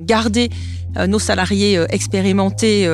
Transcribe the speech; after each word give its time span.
Garder 0.00 0.48
nos 1.08 1.18
salariés 1.18 1.84
expérimentés, 1.90 2.88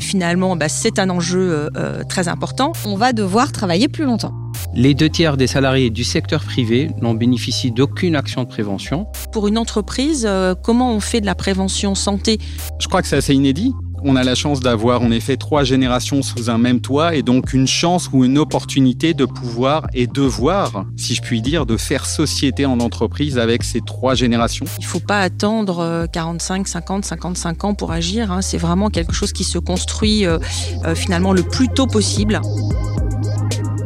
finalement, 0.00 0.56
bah, 0.56 0.68
c'est 0.68 0.98
un 0.98 1.10
enjeu 1.10 1.68
très 2.08 2.28
important. 2.28 2.72
On 2.84 2.96
va 2.96 3.12
devoir 3.12 3.52
travailler 3.52 3.88
plus 3.88 4.04
longtemps. 4.04 4.32
Les 4.74 4.94
deux 4.94 5.08
tiers 5.08 5.36
des 5.36 5.46
salariés 5.46 5.90
du 5.90 6.02
secteur 6.02 6.42
privé 6.42 6.90
n'en 7.00 7.14
bénéficient 7.14 7.70
d'aucune 7.70 8.16
action 8.16 8.42
de 8.42 8.48
prévention. 8.48 9.06
Pour 9.32 9.46
une 9.46 9.58
entreprise, 9.58 10.28
comment 10.62 10.92
on 10.92 11.00
fait 11.00 11.20
de 11.20 11.26
la 11.26 11.34
prévention 11.34 11.94
santé? 11.94 12.38
Je 12.80 12.88
crois 12.88 13.02
que 13.02 13.08
c'est 13.08 13.16
assez 13.16 13.34
inédit 13.34 13.72
on 14.04 14.16
a 14.16 14.24
la 14.24 14.34
chance 14.34 14.60
d'avoir 14.60 15.02
en 15.02 15.10
effet 15.10 15.36
trois 15.36 15.64
générations 15.64 16.22
sous 16.22 16.50
un 16.50 16.58
même 16.58 16.80
toit 16.80 17.14
et 17.14 17.22
donc 17.22 17.52
une 17.52 17.66
chance 17.66 18.10
ou 18.12 18.24
une 18.24 18.38
opportunité 18.38 19.14
de 19.14 19.24
pouvoir 19.24 19.86
et 19.94 20.06
devoir, 20.06 20.84
si 20.96 21.14
je 21.14 21.22
puis 21.22 21.42
dire, 21.42 21.66
de 21.66 21.76
faire 21.76 22.06
société 22.06 22.66
en 22.66 22.80
entreprise 22.80 23.38
avec 23.38 23.62
ces 23.62 23.80
trois 23.80 24.14
générations. 24.14 24.66
Il 24.78 24.84
ne 24.84 24.88
faut 24.88 25.00
pas 25.00 25.20
attendre 25.20 26.06
45, 26.12 26.68
50, 26.68 27.04
55 27.04 27.64
ans 27.64 27.74
pour 27.74 27.92
agir. 27.92 28.32
Hein. 28.32 28.42
C'est 28.42 28.58
vraiment 28.58 28.90
quelque 28.90 29.12
chose 29.12 29.32
qui 29.32 29.44
se 29.44 29.58
construit 29.58 30.26
euh, 30.26 30.38
euh, 30.84 30.94
finalement 30.94 31.32
le 31.32 31.42
plus 31.42 31.68
tôt 31.68 31.86
possible. 31.86 32.40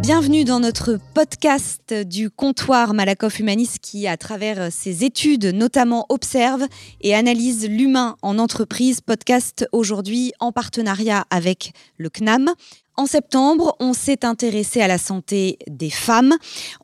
Bienvenue 0.07 0.45
dans 0.45 0.61
notre 0.61 1.01
podcast 1.15 1.93
du 1.93 2.31
comptoir 2.31 2.95
Malakoff 2.95 3.41
Humaniste 3.41 3.81
qui, 3.81 4.07
à 4.07 4.17
travers 4.17 4.71
ses 4.71 5.03
études, 5.03 5.47
notamment 5.47 6.07
observe 6.11 6.65
et 7.01 7.13
analyse 7.13 7.69
l'humain 7.69 8.17
en 8.23 8.39
entreprise. 8.39 9.01
Podcast 9.01 9.69
aujourd'hui 9.73 10.33
en 10.39 10.53
partenariat 10.53 11.25
avec 11.31 11.73
le 11.97 12.09
CNAM. 12.09 12.53
En 12.99 13.05
septembre, 13.05 13.77
on 13.79 13.93
s'est 13.93 14.25
intéressé 14.25 14.81
à 14.81 14.87
la 14.89 14.97
santé 14.97 15.59
des 15.69 15.91
femmes. 15.91 16.35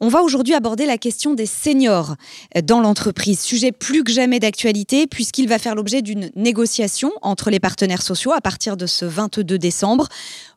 On 0.00 0.08
va 0.08 0.20
aujourd'hui 0.22 0.52
aborder 0.52 0.84
la 0.84 0.98
question 0.98 1.32
des 1.32 1.46
seniors 1.46 2.16
dans 2.64 2.80
l'entreprise, 2.80 3.40
sujet 3.40 3.72
plus 3.72 4.04
que 4.04 4.12
jamais 4.12 4.38
d'actualité 4.38 5.06
puisqu'il 5.06 5.48
va 5.48 5.58
faire 5.58 5.74
l'objet 5.74 6.02
d'une 6.02 6.30
négociation 6.36 7.12
entre 7.22 7.48
les 7.50 7.60
partenaires 7.60 8.02
sociaux 8.02 8.32
à 8.32 8.42
partir 8.42 8.76
de 8.76 8.84
ce 8.84 9.06
22 9.06 9.58
décembre. 9.58 10.08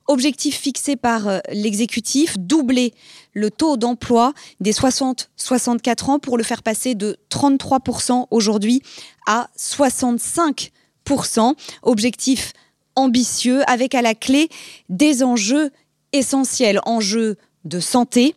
Objectif 0.08 0.56
fixé 0.60 0.96
par 0.96 1.28
euh, 1.28 1.40
l'exécutif, 1.52 2.38
doubler 2.38 2.94
le 3.34 3.50
taux 3.50 3.76
d'emploi 3.76 4.34
des 4.60 4.72
60-64 4.72 6.12
ans 6.12 6.20
pour 6.20 6.38
le 6.38 6.44
faire 6.44 6.62
passer 6.62 6.94
de 6.94 7.18
33% 7.32 8.28
aujourd'hui 8.30 8.82
à 9.26 9.50
65%. 9.58 11.56
Objectif 11.82 12.54
ambitieux 12.96 13.70
avec 13.70 13.96
à 13.96 14.02
la 14.02 14.14
clé 14.16 14.50
des 14.90 15.24
enjeux 15.24 15.72
essentiels, 16.14 16.80
enjeux 16.86 17.38
de 17.66 17.80
santé, 17.80 18.36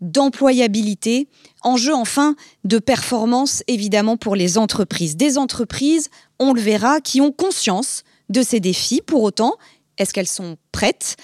d'employabilité, 0.00 1.28
enjeux 1.62 1.94
enfin 1.94 2.36
de 2.64 2.78
performance 2.78 3.62
évidemment 3.66 4.16
pour 4.16 4.36
les 4.36 4.56
entreprises. 4.56 5.16
Des 5.16 5.38
entreprises, 5.38 6.10
on 6.38 6.52
le 6.52 6.60
verra, 6.60 7.00
qui 7.00 7.20
ont 7.20 7.32
conscience 7.32 8.04
de 8.28 8.42
ces 8.42 8.60
défis. 8.60 9.00
Pour 9.04 9.22
autant, 9.22 9.56
est-ce 9.98 10.14
qu'elles 10.14 10.26
sont 10.26 10.56
prêtes? 10.72 11.16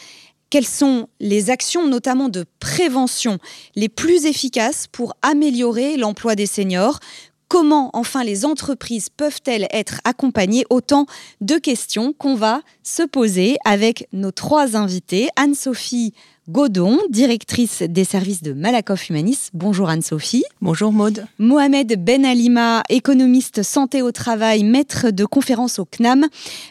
Quelles 0.51 0.67
sont 0.67 1.09
les 1.21 1.51
actions, 1.51 1.89
notamment 1.89 2.29
de 2.29 2.45
prévention, 2.61 3.39
les 3.75 3.89
plus 3.89 4.27
efficaces 4.27 4.87
pour 4.87 5.15
améliorer 5.23 5.97
l'emploi 5.97 6.37
des 6.37 6.47
seniors? 6.47 7.01
Comment 7.49 7.91
enfin 7.93 8.25
les 8.25 8.45
entreprises 8.45 9.09
peuvent-elles 9.09 9.67
être 9.71 10.01
accompagnées? 10.05 10.65
Autant 10.71 11.07
de 11.41 11.57
questions 11.57 12.13
qu'on 12.13 12.35
va 12.35 12.63
se 12.83 13.03
poser 13.03 13.57
avec 13.65 14.09
nos 14.13 14.31
trois 14.31 14.77
invités. 14.77 15.29
Anne-Sophie 15.37 16.15
Godon, 16.51 16.99
directrice 17.09 17.83
des 17.83 18.05
services 18.05 18.43
de 18.43 18.53
Malakoff 18.53 19.09
Humanis. 19.09 19.49
Bonjour 19.55 19.89
Anne-Sophie. 19.89 20.45
Bonjour 20.61 20.93
Maude. 20.93 21.25
Mohamed 21.39 22.05
Ben 22.05 22.27
Alima, 22.27 22.83
économiste 22.91 23.63
santé 23.63 24.03
au 24.03 24.13
travail, 24.13 24.63
maître 24.63 25.11
de 25.11 25.25
conférence 25.25 25.79
au 25.79 25.87
CNAM. 25.87 26.27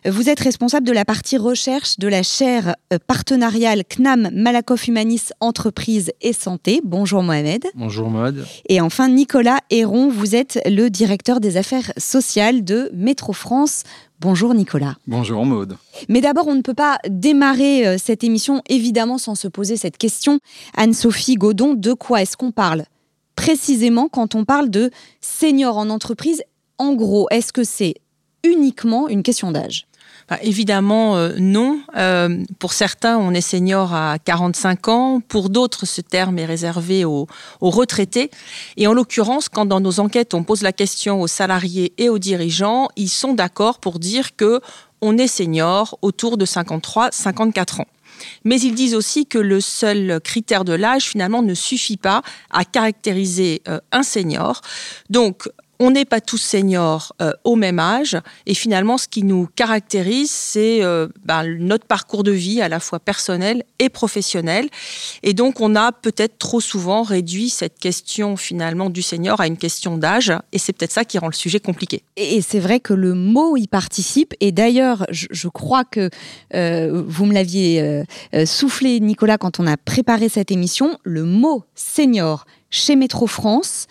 Vous 0.05 0.29
êtes 0.29 0.41
responsable 0.41 0.85
de 0.85 0.91
la 0.91 1.05
partie 1.05 1.37
recherche 1.37 1.97
de 1.97 2.07
la 2.07 2.21
chaire 2.21 2.75
euh, 2.93 2.99
partenariale 3.07 3.83
CNAM 3.83 4.29
Malakoff 4.31 4.87
Humanis 4.87 5.31
Entreprise 5.39 6.11
et 6.21 6.33
Santé. 6.33 6.79
Bonjour 6.83 7.23
Mohamed. 7.23 7.65
Bonjour 7.73 8.11
Maude. 8.11 8.45
Et 8.69 8.79
enfin 8.79 9.09
Nicolas 9.09 9.57
Héron, 9.71 10.07
vous 10.09 10.35
êtes 10.35 10.59
le 10.67 10.89
directeur 10.89 11.39
des 11.39 11.57
affaires 11.57 11.91
sociales 11.97 12.63
de 12.63 12.91
Métro 12.93 13.33
France. 13.33 13.81
Bonjour 14.23 14.53
Nicolas. 14.53 14.95
Bonjour 15.05 15.45
Maude. 15.45 15.75
Mais 16.07 16.21
d'abord, 16.21 16.47
on 16.47 16.55
ne 16.55 16.61
peut 16.61 16.73
pas 16.73 16.97
démarrer 17.09 17.85
euh, 17.85 17.97
cette 17.97 18.23
émission 18.23 18.61
évidemment 18.69 19.17
sans 19.17 19.35
se 19.35 19.49
poser 19.49 19.75
cette 19.75 19.97
question. 19.97 20.39
Anne-Sophie 20.77 21.35
Godon, 21.35 21.73
de 21.73 21.91
quoi 21.91 22.21
est-ce 22.21 22.37
qu'on 22.37 22.53
parle 22.53 22.85
précisément 23.35 24.07
quand 24.07 24.33
on 24.33 24.45
parle 24.45 24.69
de 24.69 24.91
senior 25.19 25.77
en 25.77 25.89
entreprise? 25.89 26.41
En 26.77 26.93
gros, 26.93 27.27
est-ce 27.31 27.51
que 27.51 27.65
c'est 27.65 27.95
uniquement 28.45 29.09
une 29.09 29.23
question 29.23 29.51
d'âge? 29.51 29.87
Évidemment, 30.41 31.17
euh, 31.17 31.33
non. 31.37 31.79
Euh, 31.95 32.43
pour 32.59 32.73
certains, 32.73 33.17
on 33.17 33.33
est 33.33 33.41
senior 33.41 33.93
à 33.93 34.17
45 34.19 34.87
ans. 34.87 35.21
Pour 35.27 35.49
d'autres, 35.49 35.85
ce 35.85 36.01
terme 36.01 36.39
est 36.39 36.45
réservé 36.45 37.05
aux, 37.05 37.27
retraités. 37.61 38.29
Et 38.77 38.87
en 38.87 38.93
l'occurrence, 38.93 39.49
quand 39.49 39.65
dans 39.65 39.79
nos 39.79 39.99
enquêtes, 39.99 40.33
on 40.33 40.43
pose 40.43 40.61
la 40.61 40.71
question 40.71 41.21
aux 41.21 41.27
salariés 41.27 41.93
et 41.97 42.09
aux 42.09 42.19
dirigeants, 42.19 42.89
ils 42.95 43.09
sont 43.09 43.33
d'accord 43.33 43.79
pour 43.79 43.99
dire 43.99 44.35
que 44.35 44.59
on 45.01 45.17
est 45.17 45.27
senior 45.27 45.97
autour 46.01 46.37
de 46.37 46.45
53-54 46.45 47.81
ans. 47.81 47.87
Mais 48.45 48.59
ils 48.59 48.73
disent 48.73 48.95
aussi 48.95 49.25
que 49.25 49.37
le 49.37 49.59
seul 49.59 50.19
critère 50.23 50.63
de 50.63 50.73
l'âge, 50.73 51.03
finalement, 51.03 51.41
ne 51.41 51.53
suffit 51.53 51.97
pas 51.97 52.21
à 52.51 52.63
caractériser 52.63 53.61
euh, 53.67 53.79
un 53.91 54.03
senior. 54.03 54.61
Donc, 55.09 55.49
on 55.83 55.91
n'est 55.91 56.05
pas 56.05 56.21
tous 56.21 56.37
seniors 56.37 57.13
euh, 57.21 57.33
au 57.43 57.57
même 57.57 57.77
âge. 57.77 58.17
Et 58.45 58.53
finalement, 58.53 58.97
ce 58.97 59.09
qui 59.09 59.21
nous 59.23 59.49
caractérise, 59.53 60.31
c'est 60.31 60.81
euh, 60.81 61.09
ben, 61.25 61.43
notre 61.59 61.85
parcours 61.85 62.23
de 62.23 62.31
vie 62.31 62.61
à 62.61 62.69
la 62.69 62.79
fois 62.79 63.01
personnel 63.01 63.65
et 63.79 63.89
professionnel. 63.89 64.69
Et 65.23 65.33
donc, 65.33 65.59
on 65.59 65.75
a 65.75 65.91
peut-être 65.91 66.37
trop 66.37 66.61
souvent 66.61 67.03
réduit 67.03 67.49
cette 67.49 67.77
question 67.79 68.37
finalement 68.37 68.89
du 68.89 69.01
senior 69.01 69.41
à 69.41 69.47
une 69.47 69.57
question 69.57 69.97
d'âge. 69.97 70.31
Et 70.53 70.57
c'est 70.57 70.71
peut-être 70.71 70.93
ça 70.93 71.03
qui 71.03 71.17
rend 71.17 71.27
le 71.27 71.33
sujet 71.33 71.59
compliqué. 71.59 72.03
Et 72.15 72.41
c'est 72.41 72.61
vrai 72.61 72.79
que 72.79 72.93
le 72.93 73.13
mot 73.13 73.57
y 73.57 73.67
participe. 73.67 74.33
Et 74.39 74.53
d'ailleurs, 74.53 75.05
je, 75.09 75.49
crois 75.49 75.83
que 75.83 76.09
euh, 76.53 77.03
vous 77.05 77.25
me 77.25 77.33
l'aviez 77.33 78.03
soufflé, 78.45 79.01
Nicolas, 79.01 79.37
quand 79.37 79.59
on 79.59 79.67
a 79.67 79.75
préparé 79.75 80.29
cette 80.29 80.49
émission. 80.49 80.97
Le 81.03 81.25
mot 81.25 81.65
senior 81.75 82.45
chez 82.69 82.95
Métro 82.95 83.27
France, 83.27 83.87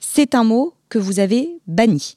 c'est 0.00 0.34
un 0.34 0.44
mot 0.44 0.72
que 0.94 0.98
vous 1.00 1.18
avez 1.18 1.48
banni 1.66 2.16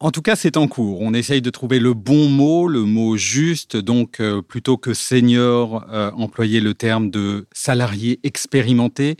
en 0.00 0.10
tout 0.10 0.20
cas, 0.20 0.36
c'est 0.36 0.58
en 0.58 0.68
cours. 0.68 1.00
On 1.00 1.14
essaye 1.14 1.40
de 1.40 1.48
trouver 1.48 1.78
le 1.78 1.94
bon 1.94 2.28
mot, 2.28 2.68
le 2.68 2.82
mot 2.82 3.16
juste. 3.16 3.78
Donc, 3.78 4.20
euh, 4.20 4.42
plutôt 4.42 4.76
que 4.76 4.92
senior, 4.92 5.86
euh, 5.90 6.10
employer 6.10 6.60
le 6.60 6.74
terme 6.74 7.10
de 7.10 7.46
salarié 7.52 8.20
expérimenté. 8.22 9.16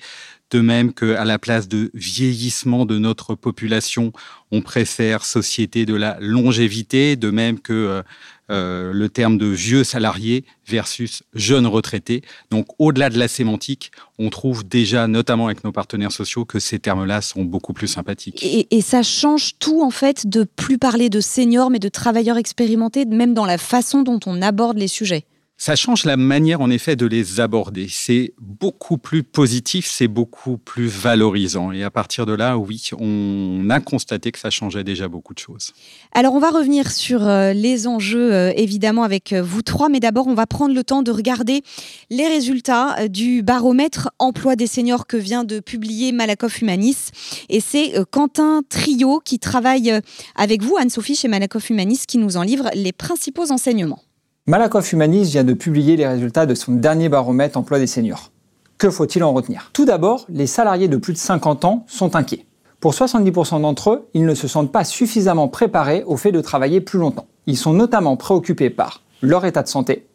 De 0.51 0.61
même 0.61 0.93
qu'à 0.93 1.25
la 1.25 1.39
place 1.39 1.69
de 1.69 1.91
vieillissement 1.95 2.85
de 2.85 2.99
notre 2.99 3.35
population, 3.35 4.13
on 4.51 4.61
préfère 4.61 5.25
société 5.25 5.87
de 5.87 5.95
la 5.95 6.19
longévité. 6.21 7.17
De 7.17 7.31
même 7.31 7.61
que 7.61 7.73
euh, 7.73 8.03
euh, 8.51 8.93
le 8.93 9.09
terme 9.09 9.39
de 9.39 9.47
vieux 9.47 9.85
salarié 9.85 10.45
versus 10.67 11.23
jeune 11.35 11.67
retraité. 11.67 12.23
Donc 12.51 12.67
au-delà 12.79 13.09
de 13.09 13.19
la 13.19 13.27
sémantique, 13.27 13.91
on 14.19 14.29
trouve 14.29 14.69
déjà, 14.69 15.07
notamment 15.07 15.47
avec 15.47 15.65
nos 15.65 15.73
partenaires 15.73 16.13
sociaux, 16.13 16.45
que 16.45 16.59
ces 16.59 16.79
termes-là 16.79 17.23
sont 17.23 17.43
beaucoup 17.45 17.73
plus 17.73 17.89
sympathiques. 17.89 18.45
Et, 18.45 18.81
ça 18.83 19.03
change 19.03 19.59
tout 19.59 19.83
en 19.83 19.91
fait 19.91 20.27
de 20.27 20.45
plus 20.45 20.77
parler 20.77 21.09
de 21.09 21.21
seniors 21.21 21.71
mais 21.71 21.79
de 21.79 21.89
travailleurs 21.89 22.37
expérimentés, 22.37 23.07
même 23.07 23.33
dans 23.33 23.47
la 23.47 23.57
façon 23.57 24.03
dont 24.03 24.21
on 24.27 24.43
aborde 24.43 24.77
les 24.77 24.89
sujets. 24.89 25.25
Ça 25.57 25.77
change 25.77 26.05
la 26.05 26.17
manière, 26.17 26.61
en 26.61 26.69
effet, 26.69 26.97
de 26.97 27.07
les 27.07 27.39
aborder. 27.39 27.87
C'est 27.89 28.35
beaucoup 28.41 28.99
plus 28.99 29.23
positif, 29.23 29.89
c'est 29.89 30.09
beaucoup 30.09 30.59
plus 30.59 30.89
valorisant. 30.89 31.71
Et 31.71 31.85
à 31.85 31.93
partir 31.93 32.27
de 32.27 32.33
là, 32.33 32.59
oui, 32.59 32.91
on 32.99 33.71
a 33.71 33.79
constaté 33.79 34.33
que 34.33 34.41
ça 34.41 34.51
changeait 34.51 34.83
déjà 34.83 35.07
beaucoup 35.07 35.33
de 35.33 35.39
choses. 35.39 35.73
Alors, 36.13 36.35
on 36.35 36.41
va 36.41 36.51
revenir 36.51 36.91
sur 36.91 37.27
euh, 37.27 37.53
les 37.53 37.87
enjeux, 37.87 38.35
euh, 38.35 38.53
évidemment, 38.57 39.05
avec 39.05 39.33
euh, 39.33 39.43
vous 39.43 39.63
trois. 39.63 39.89
Mais 39.89 40.01
d'abord, 40.01 40.27
on 40.27 40.35
va 40.35 40.47
prendre 40.47 40.75
le 40.75 40.83
temps 40.83 41.03
de 41.03 41.13
regarder 41.13 41.63
les 42.11 42.27
résultats 42.27 43.09
du 43.09 43.45
baromètre 43.45 44.11
emploi 44.19 44.57
des 44.57 44.67
seniors 44.67 45.07
que 45.07 45.17
vient 45.17 45.45
de 45.45 45.61
publier 45.61 46.11
Malakoff 46.11 46.63
Humanis. 46.63 47.11
Et 47.49 47.61
c'est 47.61 47.95
Quentin 48.11 48.63
Trio 48.69 49.21
qui 49.25 49.39
travaille 49.39 50.01
avec 50.35 50.63
vous, 50.63 50.77
Anne-Sophie, 50.77 51.15
chez 51.15 51.29
Malakoff 51.29 51.71
Humanis, 51.71 52.07
qui 52.09 52.19
nous 52.19 52.37
en 52.37 52.43
livre 52.43 52.71
les 52.75 52.93
principaux 52.93 53.53
enseignements. 53.53 54.04
Malakoff 54.47 54.93
Humanis 54.93 55.31
vient 55.31 55.43
de 55.43 55.55
publier 55.55 55.97
les 55.97 56.07
résultats 56.07 56.45
de 56.45 56.55
son 56.55 56.73
dernier 56.73 57.09
baromètre 57.09 57.57
emploi 57.57 57.79
des 57.79 57.87
seniors. 57.87 58.31
Que 58.77 58.91
faut-il 58.91 59.25
en 59.25 59.33
retenir? 59.33 59.71
Tout 59.73 59.87
d'abord, 59.87 60.27
les 60.29 60.47
salariés 60.47 60.87
de 60.87 60.99
plus 60.99 61.15
de 61.15 61.19
50 61.19 61.65
ans 61.65 61.87
sont 61.89 62.15
inquiets. 62.15 62.45
Pour 62.79 62.93
70% 62.93 63.63
d'entre 63.63 63.91
eux, 63.91 64.09
ils 64.13 64.27
ne 64.27 64.35
se 64.35 64.47
sentent 64.47 64.71
pas 64.71 64.85
suffisamment 64.85 65.49
préparés 65.49 66.05
au 66.07 66.19
fait 66.19 66.31
de 66.31 66.43
travailler 66.43 66.83
plus 66.83 66.99
longtemps. 66.99 67.25
Ils 67.47 67.57
sont 67.57 67.73
notamment 67.73 68.19
préoccupés 68.19 68.69
par 68.69 69.01
leur 69.23 69.47
état 69.47 69.63
de 69.63 69.69
santé, 69.69 70.07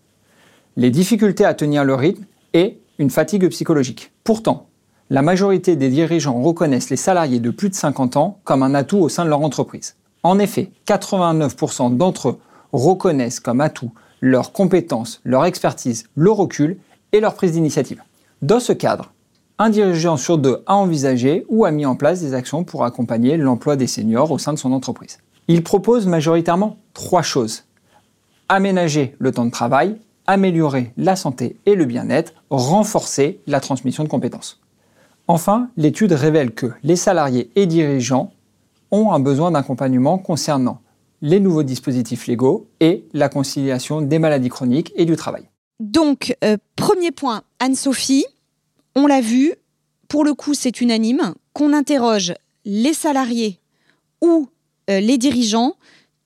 les 0.78 0.92
difficultés 0.92 1.46
à 1.46 1.56
tenir 1.56 1.84
le 1.84 1.96
rythme 1.96 2.26
et 2.54 2.80
une 3.00 3.10
fatigue 3.10 3.50
psychologique. 3.50 4.12
Pourtant, 4.24 4.68
La 5.10 5.24
majorité 5.24 5.76
des 5.76 5.90
dirigeants 5.90 6.40
reconnaissent 6.40 6.92
les 6.92 6.96
salariés 6.96 7.40
de 7.40 7.50
plus 7.50 7.70
de 7.70 7.74
50 7.74 8.16
ans 8.16 8.38
comme 8.44 8.62
un 8.62 8.76
atout 8.76 9.00
au 9.00 9.10
sein 9.10 9.26
de 9.26 9.30
leur 9.30 9.42
entreprise. 9.42 9.96
En 10.22 10.38
effet, 10.38 10.70
89% 10.86 11.98
d'entre 11.98 12.30
eux 12.30 12.38
reconnaissent 12.74 13.40
comme 13.40 13.60
atout 13.60 13.92
leurs 14.22 14.52
compétences, 14.52 15.22
leur 15.24 15.46
expertise, 15.46 16.06
le 16.16 16.32
recul 16.32 16.78
et 17.12 17.20
leur 17.20 17.36
prise 17.36 17.54
d'initiative. 17.54 18.02
Dans 18.42 18.60
ce 18.60 18.74
cadre, 18.74 19.12
un 19.58 19.70
dirigeant 19.70 20.16
sur 20.16 20.38
deux 20.38 20.64
a 20.68 20.76
envisagé 20.76 21.46
ou 21.50 21.66
a 21.66 21.72
mis 21.72 21.86
en 21.86 21.96
place 21.96 22.22
des 22.22 22.34
actions 22.34 22.64
pour 22.64 22.86
accompagner 22.86 23.36
l'emploi 23.36 23.76
des 23.76 23.88
seniors 23.88 24.32
au 24.32 24.38
sein 24.38 24.54
de 24.54 24.58
son 24.58 24.72
entreprise. 24.72 25.20
Il 25.48 25.64
propose 25.64 26.08
majoritairement 26.08 26.78
trois 26.94 27.24
choses. 27.24 27.66
Aménager 28.48 29.16
le 29.20 29.32
temps 29.32 29.46
de 29.46 29.52
travail, 29.52 29.98
améliorer 30.28 30.94
la 30.96 31.16
santé 31.16 31.58
et 31.66 31.76
le 31.76 31.86
bien-être, 31.86 32.34
renforcer 32.50 33.42
la 33.48 33.60
transmission 33.60 34.04
de 34.04 34.10
compétences. 34.10 34.62
Enfin, 35.28 35.70
l'étude 35.76 36.14
révèle 36.14 36.52
que 36.52 36.72
les 36.84 36.96
salariés 36.96 37.52
et 37.56 37.66
dirigeants 37.66 38.32
ont 38.92 39.12
un 39.12 39.20
besoin 39.20 39.52
d'accompagnement 39.52 40.18
concernant 40.18 40.82
les 41.22 41.40
nouveaux 41.40 41.64
dispositifs 41.64 42.28
légaux 42.28 42.70
et 42.80 43.06
la 43.14 43.30
conciliation 43.30 44.02
des 44.02 44.20
maladies 44.20 44.50
chroniques 44.50 44.94
et 44.96 45.06
du 45.06 45.16
travail. 45.16 45.50
Donc, 45.80 46.36
euh, 46.44 46.58
premier 46.76 47.12
point, 47.12 47.44
Anne-Sophie, 47.60 48.26
on 48.96 49.08
l'a 49.08 49.22
vu, 49.22 49.54
pour 50.08 50.24
le 50.24 50.34
coup 50.34 50.54
c'est 50.54 50.82
unanime, 50.82 51.34
qu'on 51.54 51.74
interroge 51.74 52.34
les 52.66 52.94
salariés 52.94 53.60
ou 54.22 54.50
euh, 54.90 55.00
les 55.00 55.18
dirigeants, 55.18 55.76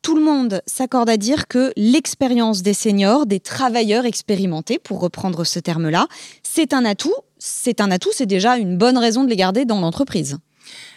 tout 0.01 0.15
le 0.15 0.23
monde 0.23 0.61
s'accorde 0.65 1.09
à 1.09 1.17
dire 1.17 1.47
que 1.47 1.71
l'expérience 1.77 2.61
des 2.61 2.73
seniors, 2.73 3.25
des 3.25 3.39
travailleurs 3.39 4.05
expérimentés, 4.05 4.77
pour 4.77 4.99
reprendre 4.99 5.45
ce 5.45 5.59
terme-là, 5.59 6.07
c'est 6.43 6.73
un 6.73 6.83
atout. 6.83 7.15
C'est 7.39 7.81
un 7.81 7.89
atout, 7.91 8.11
c'est 8.13 8.25
déjà 8.25 8.57
une 8.57 8.77
bonne 8.77 8.97
raison 8.97 9.23
de 9.23 9.29
les 9.29 9.35
garder 9.35 9.65
dans 9.65 9.79
l'entreprise. 9.79 10.37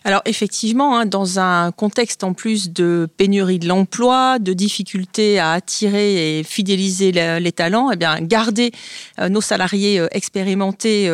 Alors 0.06 0.22
effectivement, 0.24 0.96
hein, 0.96 1.04
dans 1.04 1.40
un 1.40 1.72
contexte 1.72 2.22
en 2.22 2.32
plus 2.32 2.70
de 2.70 3.08
pénurie 3.16 3.58
de 3.58 3.66
l'emploi, 3.66 4.38
de 4.38 4.52
difficultés 4.52 5.40
à 5.40 5.50
attirer 5.50 6.38
et 6.38 6.44
fidéliser 6.44 7.10
les 7.10 7.50
talents, 7.50 7.90
eh 7.90 7.96
bien 7.96 8.20
garder 8.20 8.70
euh, 9.18 9.28
nos 9.28 9.40
salariés 9.40 9.98
euh, 9.98 10.06
expérimentés, 10.12 11.10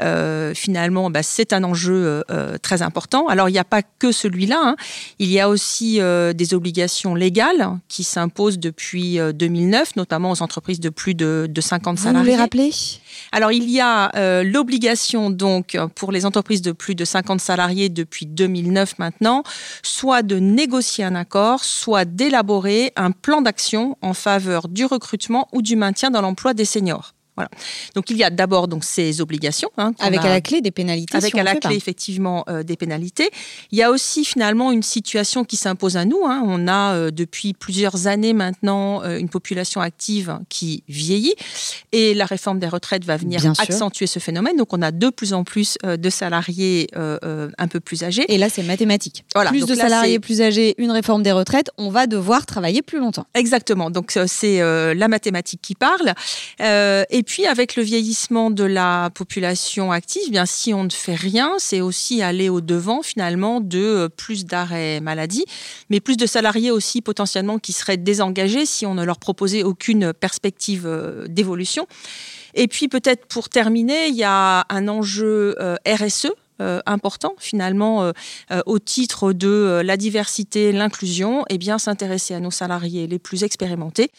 euh, 0.00 0.54
finalement, 0.54 1.08
bah, 1.08 1.22
c'est 1.22 1.52
un 1.52 1.62
enjeu 1.62 2.24
très 2.62 2.82
important. 2.82 3.28
Alors 3.28 3.48
il 3.48 3.52
n'y 3.52 3.60
a 3.60 3.64
pas 3.64 3.82
que 3.82 4.10
celui-là, 4.10 4.60
hein. 4.60 4.76
il 5.20 5.30
y 5.30 5.38
a 5.38 5.48
aussi 5.48 6.00
des 6.00 6.54
obligations 6.54 7.14
légales 7.14 7.78
qui 7.86 8.02
s'imposent 8.02 8.58
depuis 8.58 9.18
2009, 9.34 9.94
notamment 9.94 10.32
aux 10.32 10.42
entreprises 10.42 10.80
de 10.80 10.88
plus 10.88 11.14
de, 11.14 11.46
de 11.48 11.60
50 11.60 11.96
salariés. 11.96 12.18
Vous 12.18 12.36
les 12.36 12.42
rappelez 12.42 12.70
Alors 13.30 13.52
il 13.52 13.70
y 13.70 13.80
a 13.80 14.42
l'obligation 14.42 15.30
donc 15.30 15.78
pour 15.94 16.10
les 16.10 16.26
entreprises 16.26 16.62
de 16.62 16.72
plus 16.72 16.96
de 16.96 17.04
50 17.04 17.40
salariés 17.40 17.88
depuis 17.88 18.26
2009 18.34 18.98
maintenant, 18.98 19.42
soit 19.82 20.22
de 20.22 20.36
négocier 20.36 21.04
un 21.04 21.14
accord, 21.14 21.64
soit 21.64 22.04
d'élaborer 22.04 22.92
un 22.96 23.10
plan 23.10 23.42
d'action 23.42 23.96
en 24.02 24.14
faveur 24.14 24.68
du 24.68 24.84
recrutement 24.84 25.48
ou 25.52 25.62
du 25.62 25.76
maintien 25.76 26.10
dans 26.10 26.22
l'emploi 26.22 26.54
des 26.54 26.64
seniors. 26.64 27.14
Voilà. 27.36 27.48
Donc 27.94 28.10
il 28.10 28.18
y 28.18 28.24
a 28.24 28.28
d'abord 28.28 28.68
donc 28.68 28.84
ces 28.84 29.22
obligations 29.22 29.70
hein, 29.78 29.92
avec 30.00 30.20
à 30.20 30.28
la 30.28 30.42
clé 30.42 30.60
des 30.60 30.70
pénalités. 30.70 31.16
Avec 31.16 31.34
à 31.34 31.42
la 31.42 31.54
clé 31.54 31.74
effectivement 31.76 32.44
euh, 32.48 32.62
des 32.62 32.76
pénalités. 32.76 33.30
Il 33.70 33.78
y 33.78 33.82
a 33.82 33.90
aussi 33.90 34.26
finalement 34.26 34.70
une 34.70 34.82
situation 34.82 35.44
qui 35.44 35.56
s'impose 35.56 35.96
à 35.96 36.04
nous. 36.04 36.26
Hein. 36.26 36.42
On 36.44 36.68
a 36.68 36.94
euh, 36.94 37.10
depuis 37.10 37.54
plusieurs 37.54 38.06
années 38.06 38.34
maintenant 38.34 39.02
euh, 39.02 39.18
une 39.18 39.30
population 39.30 39.80
active 39.80 40.38
qui 40.50 40.84
vieillit 40.88 41.34
et 41.92 42.12
la 42.12 42.26
réforme 42.26 42.58
des 42.58 42.68
retraites 42.68 43.04
va 43.06 43.16
venir 43.16 43.42
accentuer 43.58 44.06
ce 44.06 44.18
phénomène. 44.18 44.58
Donc 44.58 44.74
on 44.74 44.82
a 44.82 44.90
de 44.90 45.08
plus 45.08 45.32
en 45.32 45.44
plus 45.44 45.78
de 45.82 46.10
salariés 46.10 46.88
un 46.94 47.68
peu 47.68 47.80
plus 47.80 48.04
âgés. 48.04 48.24
Et 48.28 48.38
là 48.38 48.48
c'est 48.50 48.62
mathématique. 48.62 49.24
Voilà. 49.34 49.50
Plus 49.50 49.66
de 49.66 49.74
salariés 49.74 50.18
plus 50.18 50.42
âgés, 50.42 50.74
une 50.78 50.90
réforme 50.90 51.22
des 51.22 51.32
retraites, 51.32 51.70
on 51.78 51.88
va 51.88 52.06
devoir 52.06 52.46
travailler 52.46 52.82
plus 52.82 52.98
longtemps. 52.98 53.26
Exactement. 53.34 53.90
Donc 53.90 54.12
c'est 54.26 54.58
la 54.94 55.08
mathématique 55.08 55.60
qui 55.62 55.74
parle. 55.74 56.12
et 56.60 57.21
et 57.22 57.24
puis, 57.24 57.46
avec 57.46 57.76
le 57.76 57.84
vieillissement 57.84 58.50
de 58.50 58.64
la 58.64 59.08
population 59.14 59.92
active, 59.92 60.28
bien 60.32 60.44
si 60.44 60.74
on 60.74 60.82
ne 60.82 60.90
fait 60.90 61.14
rien, 61.14 61.52
c'est 61.58 61.80
aussi 61.80 62.20
aller 62.20 62.48
au 62.48 62.60
devant 62.60 63.00
finalement 63.02 63.60
de 63.60 63.78
euh, 63.78 64.08
plus 64.08 64.44
d'arrêts 64.44 64.98
maladie, 64.98 65.44
mais 65.88 66.00
plus 66.00 66.16
de 66.16 66.26
salariés 66.26 66.72
aussi 66.72 67.00
potentiellement 67.00 67.60
qui 67.60 67.72
seraient 67.72 67.96
désengagés 67.96 68.66
si 68.66 68.86
on 68.86 68.94
ne 68.94 69.04
leur 69.04 69.20
proposait 69.20 69.62
aucune 69.62 70.12
perspective 70.12 70.82
euh, 70.84 71.28
d'évolution. 71.28 71.86
Et 72.54 72.66
puis 72.66 72.88
peut-être 72.88 73.26
pour 73.26 73.48
terminer, 73.48 74.08
il 74.08 74.16
y 74.16 74.24
a 74.24 74.66
un 74.68 74.88
enjeu 74.88 75.54
euh, 75.60 75.76
RSE 75.86 76.32
euh, 76.60 76.80
important 76.86 77.34
finalement 77.38 78.02
euh, 78.02 78.12
euh, 78.50 78.60
au 78.66 78.78
titre 78.78 79.32
de 79.32 79.80
la 79.82 79.96
diversité, 79.96 80.70
l'inclusion, 80.70 81.42
et 81.42 81.54
eh 81.54 81.58
bien 81.58 81.78
s'intéresser 81.78 82.34
à 82.34 82.40
nos 82.40 82.50
salariés 82.50 83.06
les 83.06 83.18
plus 83.18 83.42
expérimentés, 83.42 84.10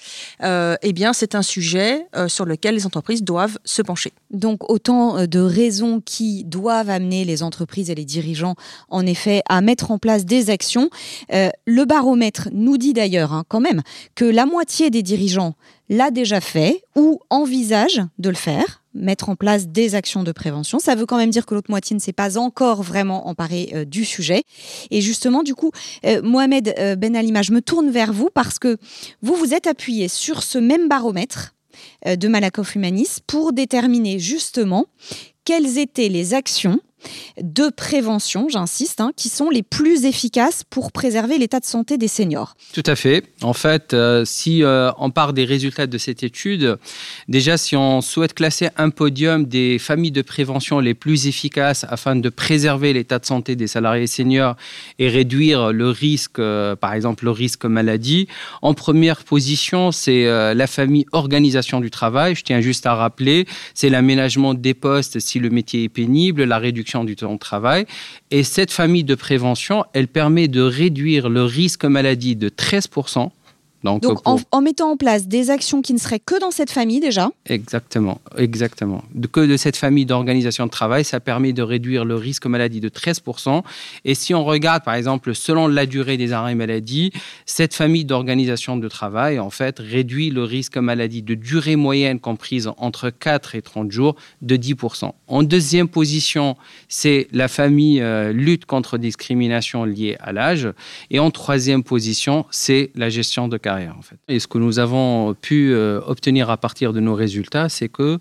eh 0.42 0.94
bien 0.94 1.14
c'est 1.14 1.36
un 1.36 1.42
sujet 1.42 2.08
sur 2.28 2.46
lequel 2.46 2.76
les 2.76 2.86
entreprises 2.86 3.24
doivent 3.24 3.58
se 3.66 3.82
pencher. 3.82 4.14
Donc 4.32 4.70
autant 4.70 5.26
de 5.26 5.40
raisons 5.40 6.02
qui 6.04 6.44
doivent 6.44 6.90
amener 6.90 7.24
les 7.24 7.44
entreprises 7.44 7.90
et 7.90 7.96
les 7.96 8.06
dirigeants 8.06 8.56
en 8.90 9.06
effet 9.06 9.42
à 9.48 9.62
mettre 9.62 9.92
en 9.92 9.98
place 9.98 10.26
des 10.26 10.50
actions. 10.50 10.90
le 11.30 11.86
baromètre 11.86 12.50
nous 12.52 12.78
dit 12.78 12.94
d'ailleurs 12.94 13.34
hein, 13.34 13.44
quand 13.48 13.62
même 13.62 13.82
que 14.16 14.26
la 14.26 14.46
moitié 14.46 14.90
des 14.90 15.04
dirigeants 15.04 15.56
l'a 15.90 16.12
déjà 16.12 16.42
fait 16.42 16.84
ou 16.96 17.20
envisage 17.30 18.02
de 18.20 18.30
le 18.30 18.36
faire 18.36 18.83
mettre 18.94 19.30
en 19.30 19.36
place 19.36 19.68
des 19.68 19.96
actions 19.96 20.24
de 20.24 20.32
prévention. 20.32 20.80
Ça 20.80 20.96
veut 20.96 21.06
quand 21.06 21.18
même 21.18 21.30
dire 21.30 21.46
que 21.46 21.56
l'autre 21.56 21.70
moitié 21.70 21.96
ne 21.96 22.00
s'est 22.00 22.14
pas 22.14 22.38
encore 22.38 22.84
vraiment 22.84 23.28
emparée 23.28 23.72
euh, 23.74 23.86
du 23.86 24.06
sujet. 24.06 24.44
Et 24.92 25.02
justement, 25.02 25.44
du 25.44 25.56
coup, 25.56 25.72
euh, 26.06 26.22
Mohamed 26.22 26.74
euh, 26.78 26.96
Ben 26.96 27.16
Alima, 27.16 27.42
je 27.42 27.52
me 27.52 27.62
tourne 27.62 27.90
vers 27.90 28.14
vous 28.14 28.30
parce 28.34 28.60
que 28.60 28.78
vous 29.22 29.36
vous 29.36 29.54
êtes 29.54 29.68
appuyé 29.68 30.08
sur 30.08 30.44
ce 30.44 30.58
même 30.58 30.88
baromètre 30.88 31.56
de 32.06 32.28
Malakoff 32.28 32.76
Humanis 32.76 33.18
pour 33.26 33.52
déterminer 33.52 34.20
justement 34.20 34.86
quelles 35.44 35.80
étaient 35.80 36.08
les 36.08 36.36
actions 36.36 36.80
de 37.42 37.70
prévention, 37.70 38.48
j'insiste, 38.50 39.02
hein, 39.02 39.12
qui 39.16 39.30
sont 39.30 39.50
les 39.50 39.64
plus 39.64 40.06
efficaces 40.06 40.64
pour 40.70 40.92
préserver 40.92 41.38
l'état 41.38 41.60
de 41.60 41.66
santé 41.66 41.98
des 41.98 42.08
seniors. 42.08 42.56
Tout 42.74 42.84
à 42.86 42.96
fait. 42.96 43.24
En 43.42 43.54
fait, 43.54 43.94
euh, 43.94 44.26
si 44.26 44.64
euh, 44.64 44.92
on 44.98 45.12
part 45.12 45.34
des 45.34 45.46
résultats 45.46 45.88
de 45.88 45.98
cette 45.98 46.24
étude, 46.24 46.78
déjà 47.28 47.58
si 47.58 47.76
on 47.76 48.02
souhaite 48.02 48.34
classer 48.34 48.70
un 48.78 48.90
podium 48.90 49.46
des 49.46 49.80
familles 49.80 50.12
de 50.12 50.22
prévention 50.22 50.80
les 50.80 50.94
plus 50.94 51.28
efficaces 51.28 51.86
afin 51.90 52.16
de 52.16 52.30
préserver 52.30 52.94
l'état 52.94 53.20
de 53.20 53.26
santé 53.26 53.56
des 53.56 53.68
salariés 53.68 54.08
seniors 54.08 54.56
et 55.00 55.10
réduire 55.10 55.72
le 55.72 55.90
risque, 55.90 56.40
euh, 56.40 56.76
par 56.76 56.94
exemple 56.94 57.26
le 57.26 57.32
risque 57.32 57.66
maladie, 57.66 58.28
en 58.62 58.74
première 58.74 59.24
position, 59.24 59.92
c'est 59.92 60.24
la 60.24 60.68
famille 60.68 61.06
organisation 61.12 61.80
du 61.80 61.90
travail. 61.90 62.36
Je 62.36 62.44
tiens 62.44 62.62
juste 62.62 62.86
à 62.86 62.96
rappeler, 62.96 63.46
c'est 63.74 63.90
l'aménagement 63.90 64.54
des 64.54 64.74
postes 64.74 65.20
si 65.20 65.40
le 65.40 65.50
métier 65.50 65.84
est 65.84 65.90
pénible, 65.90 66.44
la 66.44 66.58
réduction 66.58 66.93
du 67.04 67.16
temps 67.16 67.34
de 67.34 67.40
travail. 67.40 67.88
Et 68.30 68.44
cette 68.44 68.72
famille 68.72 69.04
de 69.04 69.16
prévention, 69.16 69.86
elle 69.94 70.08
permet 70.08 70.48
de 70.48 70.62
réduire 70.62 71.30
le 71.30 71.44
risque 71.44 71.86
maladie 71.86 72.36
de 72.36 72.50
13% 72.50 73.32
donc, 73.84 74.04
en, 74.26 74.62
mettant 74.62 74.92
en 74.92 74.98
place 74.98 75.28
des 75.28 75.50
actions 75.50 75.82
qui 75.82 75.94
ne 75.94 76.00
seraient 76.00 76.20
que 76.20 76.40
dans 76.40 76.52
cette 76.52 76.72
famille 76.72 77.02
déjà 77.02 77.32
Exactement, 77.46 78.22
exactement. 78.38 79.04
que 79.32 79.42
de 79.42 79.58
cette 79.58 79.76
famille 79.76 80.06
d'organisation 80.06 80.66
de 80.66 80.72
travail, 80.72 81.04
ça 81.04 81.20
permet 81.20 81.52
de 81.52 81.62
réduire 81.62 82.06
le 82.06 82.16
risque 82.16 82.46
maladie 82.46 82.80
de 82.80 82.88
13%. 82.88 83.62
Et 84.06 84.16
si 84.16 84.34
on 84.34 84.46
regarde, 84.46 84.84
par 84.84 84.94
exemple, 84.94 85.36
selon 85.36 85.68
la 85.68 85.86
durée 85.86 86.16
des 86.16 86.32
arrêts 86.32 86.56
maladie, 86.56 87.12
cette 87.46 87.74
famille 87.74 88.06
d'organisation 88.06 88.78
de 88.78 88.88
travail, 88.88 89.40
en 89.40 89.50
fait, 89.50 89.80
réduit 89.80 90.30
le 90.30 90.44
risque 90.44 90.78
maladie 90.78 91.22
de 91.22 91.34
durée 91.34 91.76
moyenne 91.76 92.20
comprise 92.20 92.70
entre 92.78 93.10
4 93.10 93.56
et 93.56 93.62
30 93.62 93.92
jours 93.92 94.16
de 94.42 94.56
10%. 94.56 95.12
En 95.28 95.44
deuxième 95.44 95.90
position, 95.90 96.56
c'est 96.88 97.28
la 97.34 97.50
famille 97.50 98.00
euh, 98.02 98.32
lutte 98.32 98.66
contre 98.66 98.98
discrimination 98.98 99.84
liée 99.84 100.16
à 100.22 100.32
l'âge. 100.32 100.70
Et 101.12 101.20
en 101.20 101.32
troisième 101.32 101.84
position, 101.84 102.46
c'est 102.50 102.92
la 102.96 103.10
gestion 103.10 103.48
de 103.50 103.58
carrière 103.58 103.73
en 103.74 104.02
fait. 104.02 104.18
Et 104.28 104.40
ce 104.40 104.48
que 104.48 104.58
nous 104.58 104.80
avons 104.80 105.34
pu 105.34 105.74
euh, 105.74 106.02
obtenir 106.06 106.50
à 106.50 106.58
partir 106.58 106.94
de 106.94 107.00
nos 107.00 107.16
résultats, 107.16 107.70
c'est 107.70 107.90
que 107.90 108.20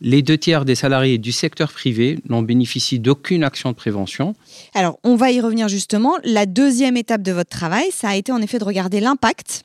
les 0.00 0.22
deux 0.22 0.36
tiers 0.36 0.64
des 0.64 0.74
salariés 0.74 1.18
du 1.18 1.32
secteur 1.32 1.72
privé 1.72 2.18
n'en 2.28 2.42
bénéficient 2.42 2.98
d'aucune 2.98 3.44
action 3.44 3.70
de 3.70 3.76
prévention. 3.76 4.34
Alors, 4.74 4.98
on 5.04 5.16
va 5.16 5.30
y 5.30 5.40
revenir 5.40 5.68
justement. 5.68 6.14
La 6.24 6.46
deuxième 6.46 6.96
étape 6.96 7.22
de 7.22 7.32
votre 7.32 7.50
travail, 7.50 7.86
ça 7.90 8.10
a 8.10 8.16
été 8.16 8.32
en 8.32 8.42
effet 8.42 8.58
de 8.58 8.64
regarder 8.64 9.00
l'impact 9.00 9.64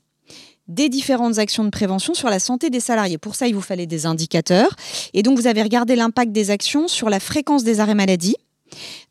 des 0.67 0.87
différentes 0.87 1.39
actions 1.39 1.65
de 1.65 1.71
prévention 1.71 2.13
sur 2.13 2.29
la 2.29 2.39
santé 2.39 2.69
des 2.69 2.79
salariés. 2.79 3.17
Pour 3.17 3.35
ça, 3.35 3.47
il 3.47 3.55
vous 3.55 3.61
fallait 3.61 3.87
des 3.87 4.05
indicateurs. 4.05 4.75
Et 5.13 5.23
donc, 5.23 5.37
vous 5.37 5.47
avez 5.47 5.63
regardé 5.63 5.95
l'impact 5.95 6.31
des 6.31 6.51
actions 6.51 6.87
sur 6.87 7.09
la 7.09 7.19
fréquence 7.19 7.63
des 7.63 7.79
arrêts 7.79 7.95
maladie, 7.95 8.35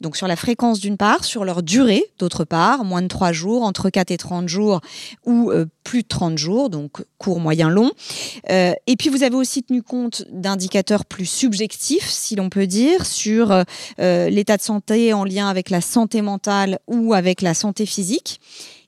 Donc 0.01 0.17
sur 0.17 0.29
la 0.29 0.37
fréquence 0.37 0.79
d'une 0.81 0.97
part, 0.97 1.25
sur 1.25 1.45
leur 1.45 1.63
durée 1.63 2.05
d'autre 2.19 2.45
part, 2.45 2.85
moins 2.85 3.03
de 3.03 3.09
3 3.09 3.33
jours, 3.33 3.63
entre 3.63 3.91
4 3.91 4.11
et 4.11 4.17
30 4.17 4.49
jours 4.49 4.81
ou 5.25 5.51
euh, 5.51 5.67
plus 5.83 6.03
de 6.03 6.09
30 6.09 6.39
jours, 6.39 6.71
donc 6.71 7.05
court, 7.19 7.41
moyen, 7.41 7.69
long. 7.69 7.91
Euh, 8.51 8.73
et 8.87 8.97
puis 8.97 9.09
vous 9.09 9.23
avez 9.23 9.35
aussi 9.35 9.63
tenu 9.63 9.83
compte 9.83 10.25
d'indicateurs 10.31 11.05
plus 11.05 11.27
subjectifs, 11.27 12.09
si 12.09 12.37
l'on 12.37 12.49
peut 12.49 12.67
dire, 12.67 13.07
sur 13.07 13.51
euh, 13.53 14.29
l'état 14.29 14.57
de 14.57 14.63
santé 14.63 15.13
en 15.13 15.25
lien 15.25 15.49
avec 15.49 15.71
la 15.71 15.81
santé 15.81 16.23
mentale 16.23 16.79
ou 16.87 17.15
avec 17.15 17.43
la 17.43 17.55
santé 17.55 17.87
physique. 17.87 18.41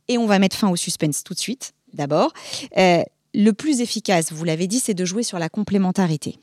Et 0.09 0.19
on 0.19 0.27
va 0.27 0.39
mettre 0.39 0.57
fin 0.57 0.69
au 0.69 0.77
suspense 0.77 1.25
tout 1.25 1.35
de 1.35 1.39
suite, 1.39 1.73
d'abord. 1.93 2.33
le 2.77 3.51
plus 3.53 3.81
efficace, 3.81 4.33
vous 4.33 4.45
l'avez 4.45 4.67
dit, 4.67 4.81
c'est 4.81 4.95
de 4.95 5.05
jouer 5.05 5.23
sur 5.23 5.39
la 5.39 5.49
complémentarité. 5.49 6.37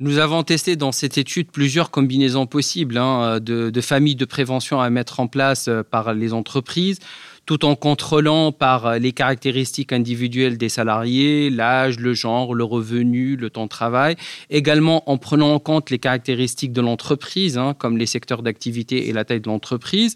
Nous 0.00 0.18
avons 0.18 0.44
testé 0.44 0.76
dans 0.76 0.92
cette 0.92 1.18
étude 1.18 1.50
plusieurs 1.50 1.90
combinaisons 1.90 2.46
possibles 2.46 2.98
hein, 2.98 3.40
de, 3.40 3.80
familles 3.80 4.14
de 4.14 4.24
prévention 4.24 4.80
à 4.80 4.90
mettre 4.90 5.18
en 5.18 5.26
place 5.26 5.66
euh, 5.66 5.82
par 5.82 6.14
les 6.14 6.32
entreprises 6.32 7.00
tout 7.48 7.64
en 7.64 7.76
contrôlant 7.76 8.52
par 8.52 8.84
euh, 8.84 8.98
les 8.98 9.12
caractéristiques 9.12 9.94
individuelles 9.94 10.58
des 10.58 10.68
salariés, 10.68 11.48
l'âge, 11.48 11.98
le 11.98 12.12
genre, 12.12 12.54
le 12.54 12.62
revenu, 12.62 13.36
le 13.36 13.48
temps 13.48 13.64
de 13.64 13.70
travail, 13.70 14.16
également 14.50 15.10
en 15.10 15.16
prenant 15.16 15.54
en 15.54 15.58
compte 15.58 15.88
les 15.88 15.98
caractéristiques 15.98 16.74
de 16.74 16.82
l'entreprise, 16.82 17.56
hein, 17.56 17.72
comme 17.72 17.96
les 17.96 18.04
secteurs 18.04 18.42
d'activité 18.42 19.08
et 19.08 19.14
la 19.14 19.24
taille 19.24 19.40
de 19.40 19.48
l'entreprise, 19.48 20.14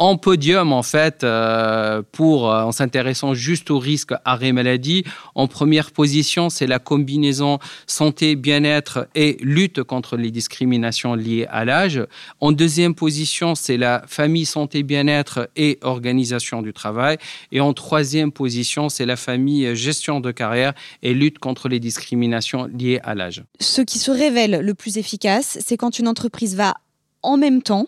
en 0.00 0.16
podium 0.16 0.72
en 0.72 0.82
fait, 0.82 1.22
euh, 1.22 2.02
pour 2.10 2.50
euh, 2.50 2.64
en 2.64 2.72
s'intéressant 2.72 3.32
juste 3.32 3.70
au 3.70 3.78
risque 3.78 4.12
arrêt 4.24 4.50
maladie. 4.50 5.04
En 5.36 5.46
première 5.46 5.92
position, 5.92 6.50
c'est 6.50 6.66
la 6.66 6.80
combinaison 6.80 7.60
santé, 7.86 8.34
bien-être 8.34 9.06
et 9.14 9.36
lutte 9.40 9.84
contre 9.84 10.16
les 10.16 10.32
discriminations 10.32 11.14
liées 11.14 11.46
à 11.48 11.64
l'âge. 11.64 12.04
En 12.40 12.50
deuxième 12.50 12.96
position, 12.96 13.54
c'est 13.54 13.76
la 13.76 14.02
famille 14.08 14.46
santé, 14.46 14.82
bien-être 14.82 15.48
et 15.54 15.78
organisation 15.82 16.60
du 16.60 16.71
travail. 16.72 17.18
Et 17.50 17.60
en 17.60 17.72
troisième 17.72 18.32
position, 18.32 18.88
c'est 18.88 19.06
la 19.06 19.16
famille 19.16 19.66
euh, 19.66 19.74
gestion 19.74 20.20
de 20.20 20.30
carrière 20.30 20.72
et 21.02 21.14
lutte 21.14 21.38
contre 21.38 21.68
les 21.68 21.80
discriminations 21.80 22.66
liées 22.66 23.00
à 23.04 23.14
l'âge. 23.14 23.44
Ce 23.60 23.82
qui 23.82 23.98
se 23.98 24.10
révèle 24.10 24.60
le 24.62 24.74
plus 24.74 24.98
efficace, 24.98 25.58
c'est 25.64 25.76
quand 25.76 25.98
une 25.98 26.08
entreprise 26.08 26.56
va 26.56 26.74
en 27.22 27.36
même 27.36 27.62
temps 27.62 27.86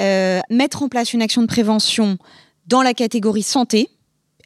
euh, 0.00 0.40
mettre 0.50 0.82
en 0.82 0.88
place 0.88 1.12
une 1.12 1.22
action 1.22 1.42
de 1.42 1.46
prévention 1.46 2.18
dans 2.66 2.82
la 2.82 2.94
catégorie 2.94 3.42
santé, 3.42 3.88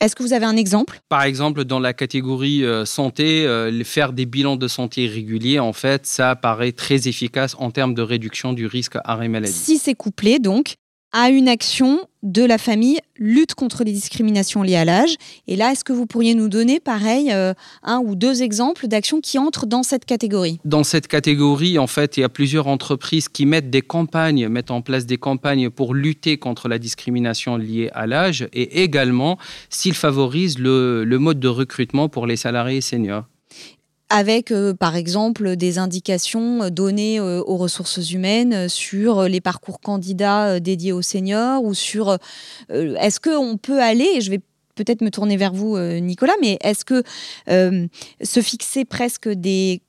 est-ce 0.00 0.14
que 0.14 0.22
vous 0.22 0.32
avez 0.32 0.46
un 0.46 0.56
exemple? 0.56 1.00
Par 1.08 1.22
exemple, 1.22 1.64
dans 1.64 1.80
la 1.80 1.92
catégorie 1.92 2.64
euh, 2.64 2.84
santé, 2.84 3.46
faire 3.84 4.12
des 4.12 4.24
bilans 4.24 4.56
de 4.56 4.68
santé 4.68 5.06
réguliers, 5.06 5.58
en 5.58 5.72
fait, 5.72 6.06
ça 6.06 6.36
paraît 6.36 6.72
très 6.72 7.08
efficace 7.08 7.54
en 7.58 7.70
termes 7.70 7.94
de 7.94 8.02
réduction 8.02 8.52
du 8.52 8.66
risque 8.66 8.96
arrêt 9.04 9.28
maladie. 9.28 9.52
Si 9.52 9.78
c'est 9.78 9.94
couplé, 9.94 10.38
donc, 10.38 10.76
à 11.12 11.30
une 11.30 11.48
action 11.48 12.00
de 12.22 12.44
la 12.44 12.58
famille 12.58 12.98
lutte 13.16 13.54
contre 13.54 13.82
les 13.82 13.92
discriminations 13.92 14.62
liées 14.62 14.76
à 14.76 14.84
l'âge. 14.84 15.16
Et 15.46 15.56
là, 15.56 15.72
est-ce 15.72 15.84
que 15.84 15.92
vous 15.92 16.06
pourriez 16.06 16.34
nous 16.34 16.48
donner, 16.48 16.80
pareil, 16.80 17.32
euh, 17.32 17.54
un 17.82 17.98
ou 17.98 18.14
deux 18.14 18.42
exemples 18.42 18.88
d'actions 18.88 19.20
qui 19.20 19.38
entrent 19.38 19.66
dans 19.66 19.82
cette 19.82 20.04
catégorie? 20.04 20.60
Dans 20.64 20.84
cette 20.84 21.08
catégorie, 21.08 21.78
en 21.78 21.86
fait, 21.86 22.16
il 22.16 22.20
y 22.20 22.24
a 22.24 22.28
plusieurs 22.28 22.66
entreprises 22.66 23.28
qui 23.28 23.46
mettent 23.46 23.70
des 23.70 23.82
campagnes, 23.82 24.48
mettent 24.48 24.70
en 24.70 24.82
place 24.82 25.06
des 25.06 25.18
campagnes 25.18 25.70
pour 25.70 25.94
lutter 25.94 26.36
contre 26.36 26.68
la 26.68 26.78
discrimination 26.78 27.56
liée 27.56 27.90
à 27.94 28.06
l'âge 28.06 28.48
et 28.52 28.82
également 28.82 29.38
s'ils 29.70 29.94
favorisent 29.94 30.58
le, 30.58 31.04
le 31.04 31.18
mode 31.18 31.40
de 31.40 31.48
recrutement 31.48 32.08
pour 32.08 32.26
les 32.26 32.36
salariés 32.36 32.80
seniors 32.80 33.24
avec 34.10 34.50
euh, 34.50 34.74
par 34.74 34.96
exemple 34.96 35.56
des 35.56 35.78
indications 35.78 36.64
euh, 36.64 36.70
données 36.70 37.18
euh, 37.18 37.42
aux 37.46 37.56
ressources 37.56 38.10
humaines 38.10 38.68
sur 38.68 39.22
les 39.22 39.40
parcours 39.40 39.80
candidats 39.80 40.60
dédiés 40.60 40.92
aux 40.92 41.02
seniors 41.02 41.62
ou 41.62 41.72
sur 41.74 42.18
est-ce 42.68 43.20
qu'on 43.20 43.56
peut 43.56 43.80
aller, 43.80 44.20
je 44.20 44.30
vais 44.30 44.40
peut-être 44.74 45.02
me 45.02 45.10
tourner 45.10 45.36
vers 45.36 45.52
vous 45.52 45.78
Nicolas, 45.78 46.32
mais 46.40 46.58
est-ce 46.62 46.84
que 46.84 47.02
se 47.46 48.40
fixer 48.40 48.84
presque 48.84 49.28
des 49.28 49.82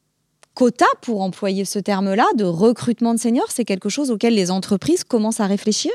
quotas 0.54 0.86
pour 1.02 1.22
employer 1.22 1.66
ce 1.66 1.80
terme-là 1.80 2.26
de 2.38 2.44
recrutement 2.44 3.14
de 3.14 3.20
seniors, 3.20 3.50
c'est 3.50 3.66
quelque 3.66 3.90
chose 3.90 4.12
auquel 4.12 4.36
les 4.36 4.52
entreprises 4.52 5.04
commencent 5.04 5.40
à 5.40 5.48
réfléchir? 5.48 5.92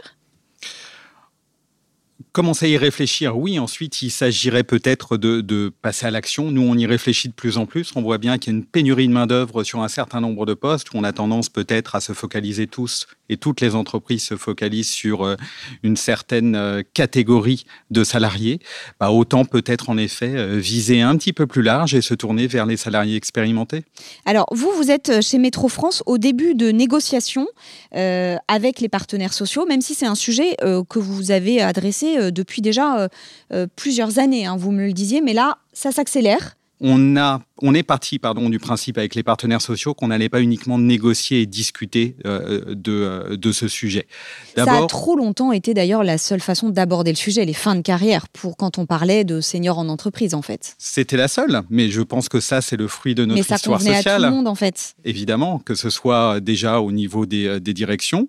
Commencer 2.36 2.66
à 2.66 2.68
y 2.68 2.76
réfléchir, 2.76 3.38
oui. 3.38 3.58
Ensuite, 3.58 4.02
il 4.02 4.10
s'agirait 4.10 4.62
peut-être 4.62 5.16
de, 5.16 5.72
passer 5.80 6.04
à 6.04 6.10
l'action. 6.10 6.50
Nous, 6.50 6.60
on 6.60 6.76
y 6.76 6.84
réfléchit 6.84 7.28
de 7.28 7.32
plus 7.32 7.56
en 7.56 7.64
plus. 7.64 7.92
On 7.96 8.02
voit 8.02 8.18
bien 8.18 8.36
qu'il 8.36 8.52
y 8.52 8.56
a 8.56 8.58
une 8.58 8.64
pénurie 8.66 9.08
de 9.08 9.12
main-d'œuvre 9.14 9.64
sur 9.64 9.82
un 9.82 9.88
certain 9.88 10.20
nombre 10.20 10.44
de 10.44 10.52
postes 10.52 10.92
où 10.92 10.98
on 10.98 11.04
a 11.04 11.14
tendance 11.14 11.48
peut-être 11.48 11.94
à 11.94 12.00
se 12.00 12.12
focaliser 12.12 12.66
tous 12.66 13.06
et 13.28 13.36
toutes 13.36 13.60
les 13.60 13.74
entreprises 13.74 14.24
se 14.24 14.36
focalisent 14.36 14.90
sur 14.90 15.24
euh, 15.24 15.36
une 15.82 15.96
certaine 15.96 16.54
euh, 16.54 16.82
catégorie 16.94 17.64
de 17.90 18.04
salariés. 18.04 18.60
Bah, 19.00 19.10
autant 19.10 19.44
peut-être 19.44 19.90
en 19.90 19.98
effet 19.98 20.32
euh, 20.34 20.56
viser 20.58 21.02
un 21.02 21.16
petit 21.16 21.32
peu 21.32 21.46
plus 21.46 21.62
large 21.62 21.94
et 21.94 22.02
se 22.02 22.14
tourner 22.14 22.46
vers 22.46 22.66
les 22.66 22.76
salariés 22.76 23.16
expérimentés. 23.16 23.84
Alors, 24.24 24.46
vous, 24.52 24.70
vous 24.76 24.90
êtes 24.90 25.22
chez 25.22 25.38
Métro 25.38 25.68
France 25.68 26.02
au 26.06 26.18
début 26.18 26.54
de 26.54 26.70
négociations 26.70 27.46
avec 27.92 28.80
les 28.80 28.88
partenaires 28.88 29.32
sociaux, 29.32 29.66
même 29.66 29.80
si 29.80 29.94
c'est 29.94 30.06
un 30.06 30.14
sujet 30.14 30.56
que 30.60 30.98
vous 30.98 31.30
avez 31.30 31.62
adressé 31.62 32.30
depuis 32.30 32.60
déjà 32.60 33.08
plusieurs 33.74 34.18
années, 34.18 34.46
hein, 34.46 34.56
vous 34.56 34.70
me 34.70 34.86
le 34.86 34.92
disiez, 34.92 35.20
mais 35.20 35.32
là, 35.32 35.58
ça 35.72 35.92
s'accélère. 35.92 36.55
On 36.80 37.16
a 37.16 37.40
on 37.62 37.74
est 37.74 37.82
parti 37.82 38.18
pardon, 38.18 38.50
du 38.50 38.58
principe 38.58 38.98
avec 38.98 39.14
les 39.14 39.22
partenaires 39.22 39.62
sociaux 39.62 39.94
qu'on 39.94 40.08
n'allait 40.08 40.28
pas 40.28 40.40
uniquement 40.40 40.78
négocier 40.78 41.42
et 41.42 41.46
discuter 41.46 42.16
euh, 42.26 42.74
de, 42.74 42.92
euh, 42.92 43.36
de 43.36 43.52
ce 43.52 43.68
sujet. 43.68 44.06
Ça 44.56 44.64
a 44.64 44.86
trop 44.86 45.16
longtemps 45.16 45.52
été 45.52 45.72
d'ailleurs 45.72 46.04
la 46.04 46.18
seule 46.18 46.40
façon 46.40 46.68
d'aborder 46.68 47.12
le 47.12 47.16
sujet, 47.16 47.44
les 47.44 47.54
fins 47.54 47.74
de 47.74 47.80
carrière, 47.80 48.28
pour 48.28 48.56
quand 48.56 48.78
on 48.78 48.86
parlait 48.86 49.24
de 49.24 49.40
seniors 49.40 49.78
en 49.78 49.88
entreprise 49.88 50.34
en 50.34 50.42
fait. 50.42 50.74
C'était 50.78 51.16
la 51.16 51.28
seule, 51.28 51.62
mais 51.70 51.88
je 51.88 52.02
pense 52.02 52.28
que 52.28 52.40
ça 52.40 52.60
c'est 52.60 52.76
le 52.76 52.88
fruit 52.88 53.14
de 53.14 53.24
notre 53.24 53.40
histoire 53.40 53.80
sociale. 53.80 53.96
Mais 53.96 54.02
ça 54.02 54.14
à 54.14 54.18
tout 54.18 54.24
le 54.24 54.30
monde 54.30 54.48
en 54.48 54.54
fait. 54.54 54.94
Évidemment, 55.04 55.58
que 55.58 55.74
ce 55.74 55.88
soit 55.90 56.40
déjà 56.40 56.80
au 56.80 56.92
niveau 56.92 57.26
des, 57.26 57.46
euh, 57.46 57.60
des 57.60 57.74
directions, 57.74 58.28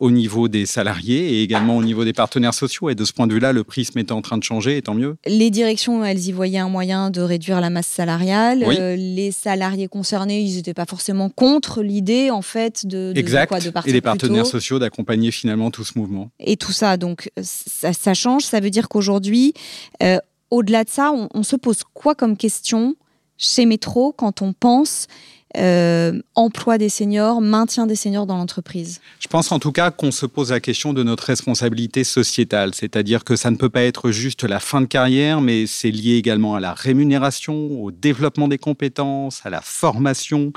au 0.00 0.10
niveau 0.10 0.48
des 0.48 0.66
salariés 0.66 1.34
et 1.34 1.42
également 1.42 1.76
au 1.76 1.82
niveau 1.82 2.04
des 2.04 2.12
partenaires 2.12 2.54
sociaux. 2.54 2.90
Et 2.90 2.94
de 2.94 3.04
ce 3.04 3.12
point 3.12 3.26
de 3.26 3.32
vue-là, 3.32 3.52
le 3.52 3.64
prisme 3.64 3.98
est 3.98 4.12
en 4.12 4.22
train 4.22 4.38
de 4.38 4.42
changer, 4.42 4.76
et 4.76 4.82
tant 4.82 4.94
mieux. 4.94 5.16
Les 5.26 5.50
directions, 5.50 6.04
elles 6.04 6.28
y 6.28 6.32
voyaient 6.32 6.58
un 6.58 6.68
moyen 6.68 7.10
de 7.10 7.20
réduire 7.20 7.45
la 7.48 7.70
masse 7.70 7.86
salariale 7.86 8.64
euh, 8.66 8.96
les 8.96 9.30
salariés 9.30 9.88
concernés, 9.88 10.40
ils 10.40 10.56
n'étaient 10.56 10.74
pas 10.74 10.84
forcément 10.84 11.30
contre 11.30 11.82
l'idée, 11.82 12.30
en 12.30 12.42
fait, 12.42 12.86
de, 12.86 13.12
exact. 13.16 13.52
de 13.64 13.70
partir 13.70 13.90
Et 13.90 13.92
les 13.92 14.00
partenaires 14.00 14.46
sociaux 14.46 14.78
d'accompagner 14.78 15.30
finalement 15.30 15.70
tout 15.70 15.84
ce 15.84 15.98
mouvement. 15.98 16.30
Et 16.40 16.56
tout 16.56 16.72
ça, 16.72 16.96
donc, 16.96 17.30
ça, 17.40 18.14
change. 18.14 18.42
Ça 18.42 18.60
veut 18.60 18.70
dire 18.70 18.88
qu'aujourd'hui, 18.88 19.54
euh, 20.02 20.18
au-delà 20.50 20.84
de 20.84 20.90
ça, 20.90 21.12
on, 21.12 21.28
on, 21.32 21.42
se 21.42 21.56
pose 21.56 21.82
quoi 21.94 22.14
comme 22.14 22.36
question 22.36 22.96
chez 23.38 23.66
Métro 23.66 24.12
quand 24.12 24.42
on 24.42 24.52
pense 24.52 25.06
euh, 25.56 26.20
emploi 26.34 26.78
des 26.78 26.88
seniors, 26.88 27.40
maintien 27.40 27.86
des 27.86 27.96
seniors 27.96 28.26
dans 28.26 28.36
l'entreprise. 28.36 29.00
Je 29.20 29.28
pense 29.28 29.52
en 29.52 29.58
tout 29.58 29.72
cas 29.72 29.90
qu'on 29.90 30.10
se 30.10 30.26
pose 30.26 30.50
la 30.50 30.60
question 30.60 30.92
de 30.92 31.02
notre 31.02 31.24
responsabilité 31.24 32.04
sociétale, 32.04 32.74
c'est-à-dire 32.74 33.24
que 33.24 33.36
ça 33.36 33.50
ne 33.50 33.56
peut 33.56 33.70
pas 33.70 33.82
être 33.82 34.10
juste 34.10 34.44
la 34.44 34.60
fin 34.60 34.80
de 34.80 34.86
carrière, 34.86 35.40
mais 35.40 35.66
c'est 35.66 35.90
lié 35.90 36.16
également 36.16 36.54
à 36.54 36.60
la 36.60 36.74
rémunération, 36.74 37.82
au 37.82 37.90
développement 37.90 38.48
des 38.48 38.58
compétences, 38.58 39.40
à 39.44 39.50
la 39.50 39.60
formation, 39.60 40.52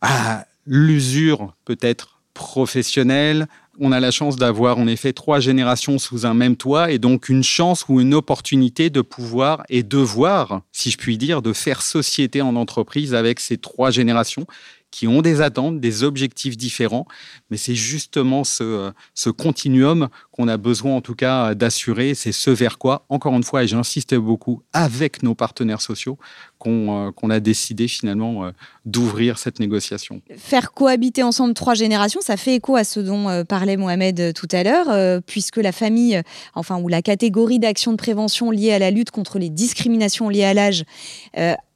à 0.00 0.46
l'usure 0.66 1.54
peut-être 1.64 2.20
professionnelle, 2.34 3.46
on 3.80 3.92
a 3.92 4.00
la 4.00 4.10
chance 4.10 4.36
d'avoir 4.36 4.78
en 4.78 4.86
effet 4.86 5.12
trois 5.12 5.40
générations 5.40 5.98
sous 5.98 6.26
un 6.26 6.34
même 6.34 6.56
toit 6.56 6.90
et 6.90 6.98
donc 6.98 7.28
une 7.28 7.44
chance 7.44 7.84
ou 7.88 8.00
une 8.00 8.14
opportunité 8.14 8.90
de 8.90 9.00
pouvoir 9.00 9.62
et 9.68 9.82
devoir, 9.82 10.62
si 10.72 10.90
je 10.90 10.98
puis 10.98 11.18
dire, 11.18 11.42
de 11.42 11.52
faire 11.52 11.82
société 11.82 12.42
en 12.42 12.56
entreprise 12.56 13.14
avec 13.14 13.40
ces 13.40 13.58
trois 13.58 13.90
générations 13.90 14.46
qui 14.90 15.06
ont 15.06 15.20
des 15.20 15.40
attentes, 15.42 15.80
des 15.80 16.04
objectifs 16.04 16.56
différents, 16.56 17.06
mais 17.50 17.56
c'est 17.56 17.74
justement 17.74 18.44
ce, 18.44 18.62
euh, 18.62 18.90
ce 19.14 19.28
continuum 19.28 20.08
qu'on 20.36 20.48
a 20.48 20.56
besoin 20.56 20.94
en 20.94 21.00
tout 21.00 21.14
cas 21.14 21.54
d'assurer. 21.54 22.14
C'est 22.14 22.32
ce 22.32 22.50
vers 22.50 22.78
quoi, 22.78 23.06
encore 23.08 23.34
une 23.34 23.42
fois, 23.42 23.64
et 23.64 23.68
j'insiste 23.68 24.14
beaucoup, 24.14 24.62
avec 24.72 25.22
nos 25.22 25.34
partenaires 25.34 25.80
sociaux, 25.80 26.18
qu'on 26.58 27.08
euh, 27.08 27.30
a 27.30 27.40
décidé 27.40 27.88
finalement 27.88 28.44
euh, 28.44 28.50
d'ouvrir 28.84 29.38
cette 29.38 29.60
négociation. 29.60 30.20
Faire 30.36 30.72
cohabiter 30.72 31.22
ensemble 31.22 31.54
trois 31.54 31.74
générations, 31.74 32.20
ça 32.20 32.36
fait 32.36 32.56
écho 32.56 32.76
à 32.76 32.84
ce 32.84 33.00
dont 33.00 33.44
parlait 33.44 33.76
Mohamed 33.76 34.34
tout 34.34 34.48
à 34.52 34.62
l'heure, 34.62 35.22
puisque 35.22 35.56
la 35.56 35.72
famille, 35.72 36.20
enfin, 36.54 36.78
ou 36.78 36.88
la 36.88 37.02
catégorie 37.02 37.58
d'action 37.58 37.92
de 37.92 37.96
prévention 37.96 38.50
liée 38.50 38.72
à 38.72 38.78
la 38.78 38.90
lutte 38.90 39.10
contre 39.10 39.38
les 39.38 39.50
discriminations 39.50 40.28
liées 40.28 40.44
à 40.44 40.54
l'âge, 40.54 40.84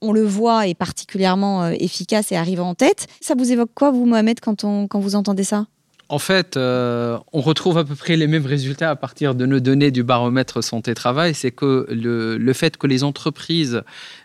on 0.01 0.13
le 0.13 0.25
voit, 0.25 0.67
est 0.67 0.75
particulièrement 0.75 1.69
efficace 1.69 2.33
et 2.33 2.37
arrive 2.37 2.61
en 2.61 2.75
tête. 2.75 3.07
Ça 3.21 3.35
vous 3.37 3.53
évoque 3.53 3.71
quoi, 3.75 3.91
vous, 3.91 4.07
Mohamed, 4.07 4.41
quand 4.41 4.65
vous 4.65 5.15
entendez 5.15 5.45
ça? 5.45 5.67
En 6.11 6.19
fait, 6.19 6.57
euh, 6.57 7.19
on 7.33 7.41
retrouve 7.41 7.79
à 7.79 7.85
peu 7.85 7.95
près 7.95 8.17
les 8.17 8.27
mêmes 8.27 8.45
résultats 8.45 8.91
à 8.91 8.97
partir 8.97 9.37
de 9.37 9.47
nos 9.47 9.61
données 9.61 9.93
du 9.93 10.03
baromètre 10.03 10.61
santé-travail. 10.61 11.35
C'est 11.35 11.53
que 11.53 11.87
le, 11.89 12.53
fait 12.53 12.77
que 12.77 12.89
les 12.89 13.05
entreprises 13.05 13.83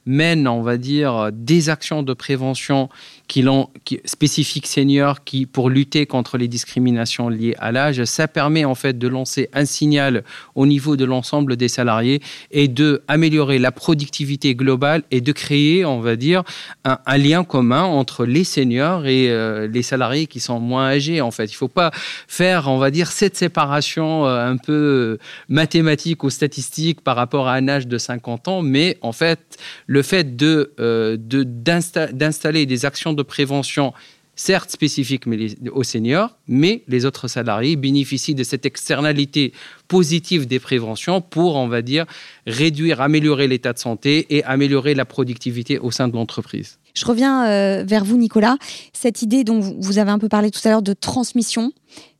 mènent, 0.08 0.48
on 0.48 0.63
va 0.63 0.77
dire, 0.77 1.30
des 1.32 1.70
actions 1.70 2.01
de 2.01 2.13
prévention 2.15 2.89
qui, 3.27 3.46
qui 3.84 4.00
spécifique 4.05 4.67
senior 4.67 5.24
qui 5.24 5.46
pour 5.46 5.70
lutter 5.70 6.05
contre 6.05 6.38
les 6.38 6.48
discriminations 6.48 7.29
liées 7.29 7.55
à 7.60 7.72
l'âge. 7.72 8.03
Ça 8.05 8.27
permet 8.27 8.65
en 8.65 8.75
fait 8.75 8.98
de 8.98 9.08
lancer 9.08 9.50
un 9.53 9.65
signal 9.65 10.24
au 10.55 10.65
niveau 10.65 10.96
de 10.96 11.05
l'ensemble 11.05 11.55
des 11.55 11.67
salariés 11.67 12.22
et 12.51 12.67
de 12.67 13.03
améliorer 13.08 13.60
la 13.60 13.72
productivité 13.72 14.55
globale 14.55 15.03
et 15.12 15.22
de 15.22 15.32
créer, 15.32 15.86
on 15.86 16.00
va 16.00 16.15
dire, 16.15 16.44
un, 16.84 17.17
lien 17.17 17.44
commun 17.44 17.84
entre 17.84 18.25
les 18.25 18.44
seniors 18.44 19.05
et 19.05 19.29
euh, 19.29 19.67
les 19.67 19.82
salariés 19.82 20.27
qui 20.27 20.39
sont 20.39 20.60
moins 20.60 20.88
âgés. 20.88 21.22
En 21.22 21.32
fait, 21.32 21.46
il 21.46 21.55
faut 21.55 21.67
pas 21.67 21.91
faire, 22.27 22.67
on 22.67 22.77
va 22.77 22.91
dire, 22.91 23.12
cette 23.12 23.36
séparation 23.36 24.25
euh, 24.25 24.51
un 24.51 24.58
peu 24.58 25.17
mathématique 25.50 26.24
ou 26.24 26.29
statistique 26.29 27.01
par 27.01 27.15
rapport 27.15 27.48
à 27.48 27.53
un 27.53 27.67
âge 27.67 27.88
de 27.88 27.98
50 27.98 28.48
ans, 28.48 28.62
mais 28.62 28.98
en 29.01 29.12
fait, 29.12 29.58
le 29.88 30.01
fait 30.01 30.36
de, 30.36 30.74
euh, 30.79 31.17
d'installer 31.17 32.65
des 32.65 32.86
actions 32.86 33.13
de 33.15 33.24
prévention 33.24 33.93
certes 34.36 34.72
spécifiques 34.72 35.25
mais 35.25 35.55
aux 35.72 35.84
seniors, 35.84 36.38
mais 36.48 36.84
les 36.88 37.05
autres 37.05 37.27
salariés 37.27 37.75
bénéficient 37.75 38.36
de 38.36 38.43
cette 38.43 38.65
externalité 38.65 39.53
positive 39.88 40.45
des 40.45 40.60
préventions 40.60 41.22
pour, 41.22 41.55
on 41.55 41.67
va 41.67 41.81
dire, 41.81 42.05
réduire, 42.45 43.01
améliorer 43.01 43.48
l'état 43.48 43.74
de 43.74 43.79
santé 43.79 44.25
et 44.29 44.43
améliorer 44.43 44.93
la 44.93 45.05
productivité 45.05 45.79
au 45.79 45.91
sein 45.91 46.07
de 46.07 46.13
l'entreprise. 46.13 46.79
Je 46.93 47.05
reviens 47.05 47.48
euh, 47.48 47.84
vers 47.86 48.05
vous, 48.05 48.17
Nicolas. 48.17 48.57
Cette 48.93 49.22
idée 49.22 49.43
dont 49.43 49.60
vous 49.60 49.98
avez 49.98 50.12
un 50.12 50.19
peu 50.19 50.29
parlé 50.29 50.51
tout 50.51 50.62
à 50.65 50.69
l'heure 50.69 50.81
de 50.81 50.93
transmission, 50.93 51.72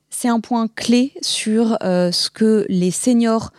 c'est 0.10 0.28
un 0.28 0.40
point 0.40 0.68
clé 0.68 1.12
sur 1.22 1.78
euh, 1.84 2.12
ce 2.12 2.30
que 2.30 2.66
les 2.70 2.92
seniors 2.92 3.52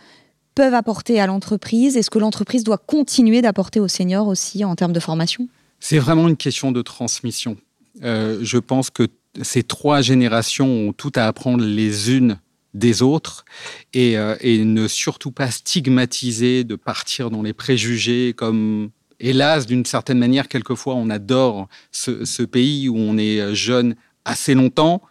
peuvent 0.55 0.73
apporter 0.73 1.19
à 1.19 1.27
l'entreprise 1.27 1.97
et 1.97 2.01
ce 2.01 2.09
que 2.09 2.17
l'entreprise 2.17 2.63
doit 2.63 2.79
continuer 2.79 3.43
d'apporter 3.43 3.79
aux 3.79 3.87
seniors 3.87 4.27
aussi 4.27 4.65
en 4.65 4.75
termes 4.75 4.93
de 4.93 4.99
formation 4.99 5.47
C'est 5.79 5.99
vraiment 5.99 6.27
une 6.27 6.37
question 6.37 6.71
de 6.71 6.81
transmission. 6.81 7.57
Euh, 8.03 8.39
je 8.41 8.57
pense 8.57 8.89
que 8.89 9.07
ces 9.41 9.63
trois 9.63 10.01
générations 10.01 10.67
ont 10.67 10.93
tout 10.93 11.11
à 11.15 11.25
apprendre 11.25 11.63
les 11.63 12.11
unes 12.11 12.39
des 12.73 13.01
autres 13.01 13.45
et, 13.93 14.17
euh, 14.17 14.35
ne 14.43 14.87
surtout 14.87 15.31
pas 15.31 15.51
stigmatiser, 15.51 16.63
de 16.63 16.75
partir 16.75 17.29
dans 17.29 17.41
les 17.41 17.53
préjugés 17.53 18.33
comme 18.35 18.89
hélas, 19.19 19.65
d'une 19.65 19.85
certaine 19.85 20.19
manière, 20.19 20.47
quelquefois, 20.47 20.95
on 20.95 21.09
adore 21.09 21.67
ce, 21.91 22.43
pays 22.43 22.89
où 22.89 22.97
on 22.97 23.17
est 23.17 23.55
jeune 23.55 23.95
assez 24.25 24.53
longtemps, 24.53 25.01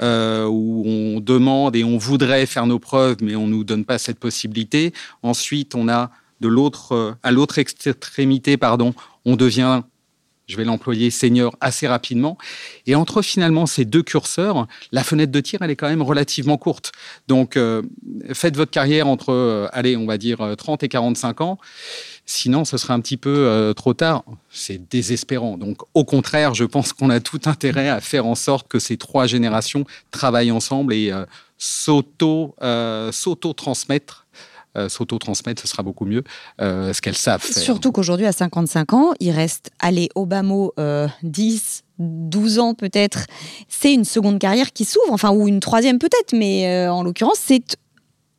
euh, 0.00 0.46
où 0.46 0.84
on 0.86 1.18
demande 1.18 1.74
et 1.74 1.82
on 1.82 1.98
voudrait 1.98 2.46
faire 2.46 2.66
nos 2.66 2.78
preuves, 2.78 3.16
mais 3.20 3.34
on 3.34 3.46
ne 3.46 3.52
nous 3.52 3.64
donne 3.64 3.84
pas 3.84 3.98
cette 3.98 4.20
possibilité. 4.20 4.92
Ensuite, 5.22 5.74
on 5.74 5.88
a 5.88 6.10
de 6.40 6.46
l'autre, 6.46 7.16
à 7.24 7.32
l'autre 7.32 7.58
extrémité, 7.58 8.56
pardon, 8.56 8.94
on 9.24 9.34
devient 9.34 9.82
je 10.48 10.56
vais 10.56 10.64
l'employer 10.64 11.10
senior 11.10 11.54
assez 11.60 11.86
rapidement. 11.86 12.38
Et 12.86 12.94
entre 12.94 13.20
finalement 13.22 13.66
ces 13.66 13.84
deux 13.84 14.02
curseurs, 14.02 14.66
la 14.92 15.04
fenêtre 15.04 15.30
de 15.30 15.40
tir, 15.40 15.60
elle 15.62 15.70
est 15.70 15.76
quand 15.76 15.90
même 15.90 16.00
relativement 16.02 16.56
courte. 16.56 16.92
Donc, 17.28 17.56
euh, 17.56 17.82
faites 18.32 18.56
votre 18.56 18.70
carrière 18.70 19.06
entre, 19.06 19.32
euh, 19.32 19.68
allez, 19.72 19.96
on 19.96 20.06
va 20.06 20.16
dire 20.16 20.38
30 20.56 20.82
euh, 20.82 20.86
et 20.86 20.88
45 20.88 21.42
ans. 21.42 21.58
Sinon, 22.24 22.64
ce 22.64 22.78
sera 22.78 22.94
un 22.94 23.00
petit 23.00 23.16
peu 23.16 23.72
trop 23.74 23.94
tard. 23.94 24.22
C'est 24.50 24.86
désespérant. 24.90 25.56
Donc, 25.56 25.78
au 25.94 26.04
contraire, 26.04 26.52
je 26.52 26.64
pense 26.64 26.92
qu'on 26.92 27.08
a 27.08 27.20
tout 27.20 27.40
intérêt 27.46 27.88
à 27.88 28.02
faire 28.02 28.26
en 28.26 28.34
sorte 28.34 28.68
que 28.68 28.78
ces 28.78 28.98
trois 28.98 29.26
générations 29.26 29.86
travaillent 30.10 30.50
ensemble 30.50 30.92
et 30.92 31.10
s'auto-transmettre 31.56 34.26
euh, 34.76 34.88
s'auto-transmettre, 34.88 35.62
ce 35.62 35.68
sera 35.68 35.82
beaucoup 35.82 36.04
mieux, 36.04 36.24
euh, 36.60 36.92
ce 36.92 37.00
qu'elles 37.00 37.16
savent. 37.16 37.44
Surtout 37.44 37.92
qu'aujourd'hui, 37.92 38.26
à 38.26 38.32
55 38.32 38.92
ans, 38.92 39.12
il 39.20 39.30
reste, 39.30 39.70
allez, 39.78 40.08
au 40.14 40.26
bas 40.26 40.42
mot, 40.42 40.74
10, 41.22 41.84
12 41.98 42.58
ans 42.58 42.74
peut-être. 42.74 43.26
C'est 43.68 43.92
une 43.92 44.04
seconde 44.04 44.38
carrière 44.38 44.72
qui 44.72 44.84
s'ouvre, 44.84 45.12
enfin, 45.12 45.30
ou 45.30 45.48
une 45.48 45.60
troisième 45.60 45.98
peut-être, 45.98 46.32
mais 46.32 46.66
euh, 46.66 46.92
en 46.92 47.02
l'occurrence, 47.02 47.38
c'est 47.38 47.62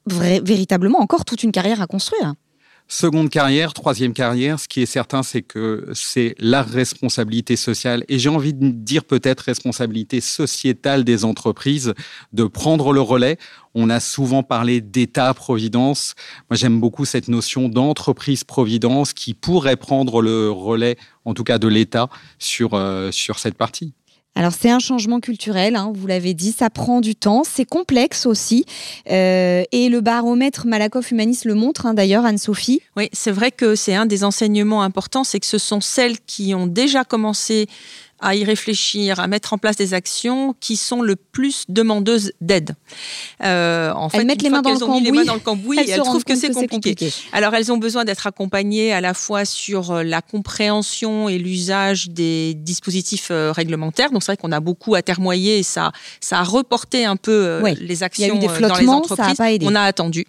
véritablement 0.07 0.99
encore 0.99 1.25
toute 1.25 1.43
une 1.43 1.51
carrière 1.51 1.81
à 1.81 1.87
construire. 1.87 2.33
Seconde 2.91 3.29
carrière, 3.29 3.73
troisième 3.73 4.13
carrière, 4.13 4.59
ce 4.59 4.67
qui 4.67 4.81
est 4.81 4.87
certain, 4.87 5.21
c'est 5.21 5.43
que 5.43 5.87
c'est 5.93 6.33
la 6.39 6.63
responsabilité 6.63 7.55
sociale 7.55 8.03
et 8.09 8.17
j'ai 8.17 8.29
envie 8.29 8.51
de 8.51 8.67
dire 8.69 9.03
peut-être 9.03 9.41
responsabilité 9.41 10.21
sociétale 10.21 11.03
des 11.03 11.23
entreprises 11.23 11.93
de 12.33 12.45
prendre 12.45 12.91
le 12.91 12.99
relais. 12.99 13.37
On 13.75 13.91
a 13.91 13.99
souvent 13.99 14.41
parlé 14.41 14.81
d'État-providence. 14.81 16.15
Moi, 16.49 16.57
j'aime 16.57 16.79
beaucoup 16.79 17.05
cette 17.05 17.27
notion 17.27 17.69
d'entreprise-providence 17.69 19.13
qui 19.13 19.35
pourrait 19.35 19.77
prendre 19.77 20.23
le 20.23 20.49
relais, 20.49 20.97
en 21.25 21.35
tout 21.35 21.43
cas 21.43 21.59
de 21.59 21.67
l'État, 21.67 22.09
sur, 22.39 22.73
euh, 22.73 23.11
sur 23.11 23.37
cette 23.37 23.55
partie. 23.55 23.93
Alors 24.35 24.53
c'est 24.53 24.69
un 24.69 24.79
changement 24.79 25.19
culturel, 25.19 25.75
hein, 25.75 25.91
vous 25.93 26.07
l'avez 26.07 26.33
dit, 26.33 26.51
ça 26.51 26.69
prend 26.69 27.01
du 27.01 27.15
temps, 27.15 27.43
c'est 27.43 27.65
complexe 27.65 28.25
aussi. 28.25 28.63
Euh, 29.09 29.63
et 29.71 29.89
le 29.89 29.99
baromètre 29.99 30.65
Malakoff 30.65 31.11
Humaniste 31.11 31.45
le 31.45 31.55
montre 31.55 31.85
hein, 31.85 31.93
d'ailleurs, 31.93 32.25
Anne-Sophie. 32.25 32.81
Oui, 32.95 33.09
c'est 33.11 33.31
vrai 33.31 33.51
que 33.51 33.75
c'est 33.75 33.95
un 33.95 34.05
des 34.05 34.23
enseignements 34.23 34.83
importants, 34.83 35.23
c'est 35.25 35.39
que 35.39 35.45
ce 35.45 35.57
sont 35.57 35.81
celles 35.81 36.19
qui 36.21 36.53
ont 36.53 36.67
déjà 36.67 37.03
commencé 37.03 37.67
à 38.21 38.35
y 38.35 38.43
réfléchir, 38.43 39.19
à 39.19 39.27
mettre 39.27 39.53
en 39.53 39.57
place 39.57 39.75
des 39.75 39.93
actions 39.93 40.55
qui 40.59 40.75
sont 40.75 41.01
le 41.01 41.15
plus 41.15 41.65
demandeuses 41.69 42.31
d'aide. 42.41 42.75
Euh, 43.43 43.91
en 43.93 44.09
fait, 44.09 44.19
elles 44.19 44.27
mettent 44.27 44.41
les 44.41 44.49
mains, 44.49 44.61
dans 44.61 44.73
le, 44.73 44.79
cambouis, 44.79 45.03
les 45.03 45.11
mains 45.11 45.23
dans 45.23 45.33
le 45.35 45.39
cambouis 45.39 45.77
elles, 45.79 45.89
elles 45.89 46.01
trouvent 46.01 46.23
que 46.23 46.35
c'est 46.35 46.51
compliqué. 46.53 47.11
Alors 47.31 47.53
elles 47.55 47.71
ont 47.71 47.77
besoin 47.77 48.05
d'être 48.05 48.27
accompagnées 48.27 48.91
à 48.91 49.01
la 49.01 49.13
fois 49.13 49.45
sur 49.45 49.91
euh, 49.91 50.03
la 50.03 50.21
compréhension 50.21 51.29
et 51.29 51.37
l'usage 51.37 52.09
des 52.09 52.53
dispositifs 52.53 53.29
euh, 53.31 53.51
réglementaires. 53.51 54.11
Donc 54.11 54.23
c'est 54.23 54.33
vrai 54.33 54.37
qu'on 54.37 54.51
a 54.51 54.59
beaucoup 54.59 54.95
atermoyé 54.95 55.59
et 55.59 55.63
ça, 55.63 55.91
ça 56.19 56.39
a 56.39 56.43
reporté 56.43 57.05
un 57.05 57.15
peu 57.15 57.31
euh, 57.31 57.73
les 57.79 58.03
actions 58.03 58.37
des 58.37 58.47
dans 58.47 58.75
les 58.75 58.87
entreprises. 58.87 59.39
A. 59.39 59.49
On 59.61 59.75
a 59.75 59.81
attendu. 59.81 60.25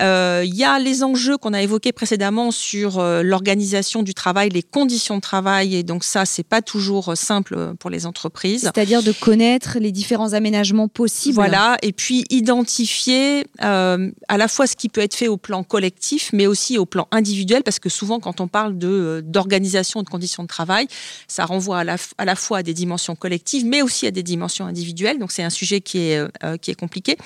Il 0.00 0.54
y 0.54 0.64
a 0.64 0.78
les 0.78 1.02
enjeux 1.04 1.38
qu'on 1.38 1.52
a 1.52 1.62
évoqués 1.62 1.92
précédemment 1.92 2.50
sur 2.50 3.00
l'organisation 3.00 4.02
du 4.02 4.12
travail, 4.12 4.48
les 4.48 4.62
conditions 4.62 5.16
de 5.16 5.20
travail. 5.20 5.76
Et 5.76 5.82
donc 5.82 6.04
ça, 6.04 6.26
c'est 6.26 6.42
pas 6.42 6.62
toujours 6.62 7.13
simple 7.14 7.74
pour 7.78 7.90
les 7.90 8.06
entreprises. 8.06 8.62
C'est-à-dire 8.62 9.02
de 9.02 9.12
connaître 9.12 9.78
les 9.78 9.92
différents 9.92 10.32
aménagements 10.32 10.88
possibles. 10.88 11.34
Voilà, 11.34 11.76
et 11.82 11.92
puis 11.92 12.24
identifier 12.30 13.44
euh, 13.62 14.10
à 14.28 14.36
la 14.36 14.48
fois 14.48 14.66
ce 14.66 14.76
qui 14.76 14.88
peut 14.88 15.00
être 15.00 15.14
fait 15.14 15.28
au 15.28 15.36
plan 15.36 15.62
collectif, 15.64 16.30
mais 16.32 16.46
aussi 16.46 16.78
au 16.78 16.86
plan 16.86 17.08
individuel, 17.10 17.62
parce 17.62 17.78
que 17.78 17.88
souvent 17.88 18.20
quand 18.20 18.40
on 18.40 18.48
parle 18.48 18.78
de 18.78 18.88
euh, 18.88 19.22
d'organisation 19.22 20.02
de 20.02 20.08
conditions 20.08 20.42
de 20.42 20.48
travail, 20.48 20.86
ça 21.28 21.44
renvoie 21.44 21.78
à 21.78 21.84
la, 21.84 21.96
à 22.18 22.24
la 22.24 22.36
fois 22.36 22.58
à 22.58 22.62
des 22.62 22.74
dimensions 22.74 23.16
collectives, 23.16 23.64
mais 23.64 23.82
aussi 23.82 24.06
à 24.06 24.10
des 24.10 24.22
dimensions 24.22 24.66
individuelles. 24.66 25.18
Donc 25.18 25.32
c'est 25.32 25.42
un 25.42 25.50
sujet 25.50 25.80
qui 25.80 25.98
est, 25.98 26.18
euh, 26.44 26.56
qui 26.56 26.70
est 26.70 26.78
compliqué. 26.78 27.16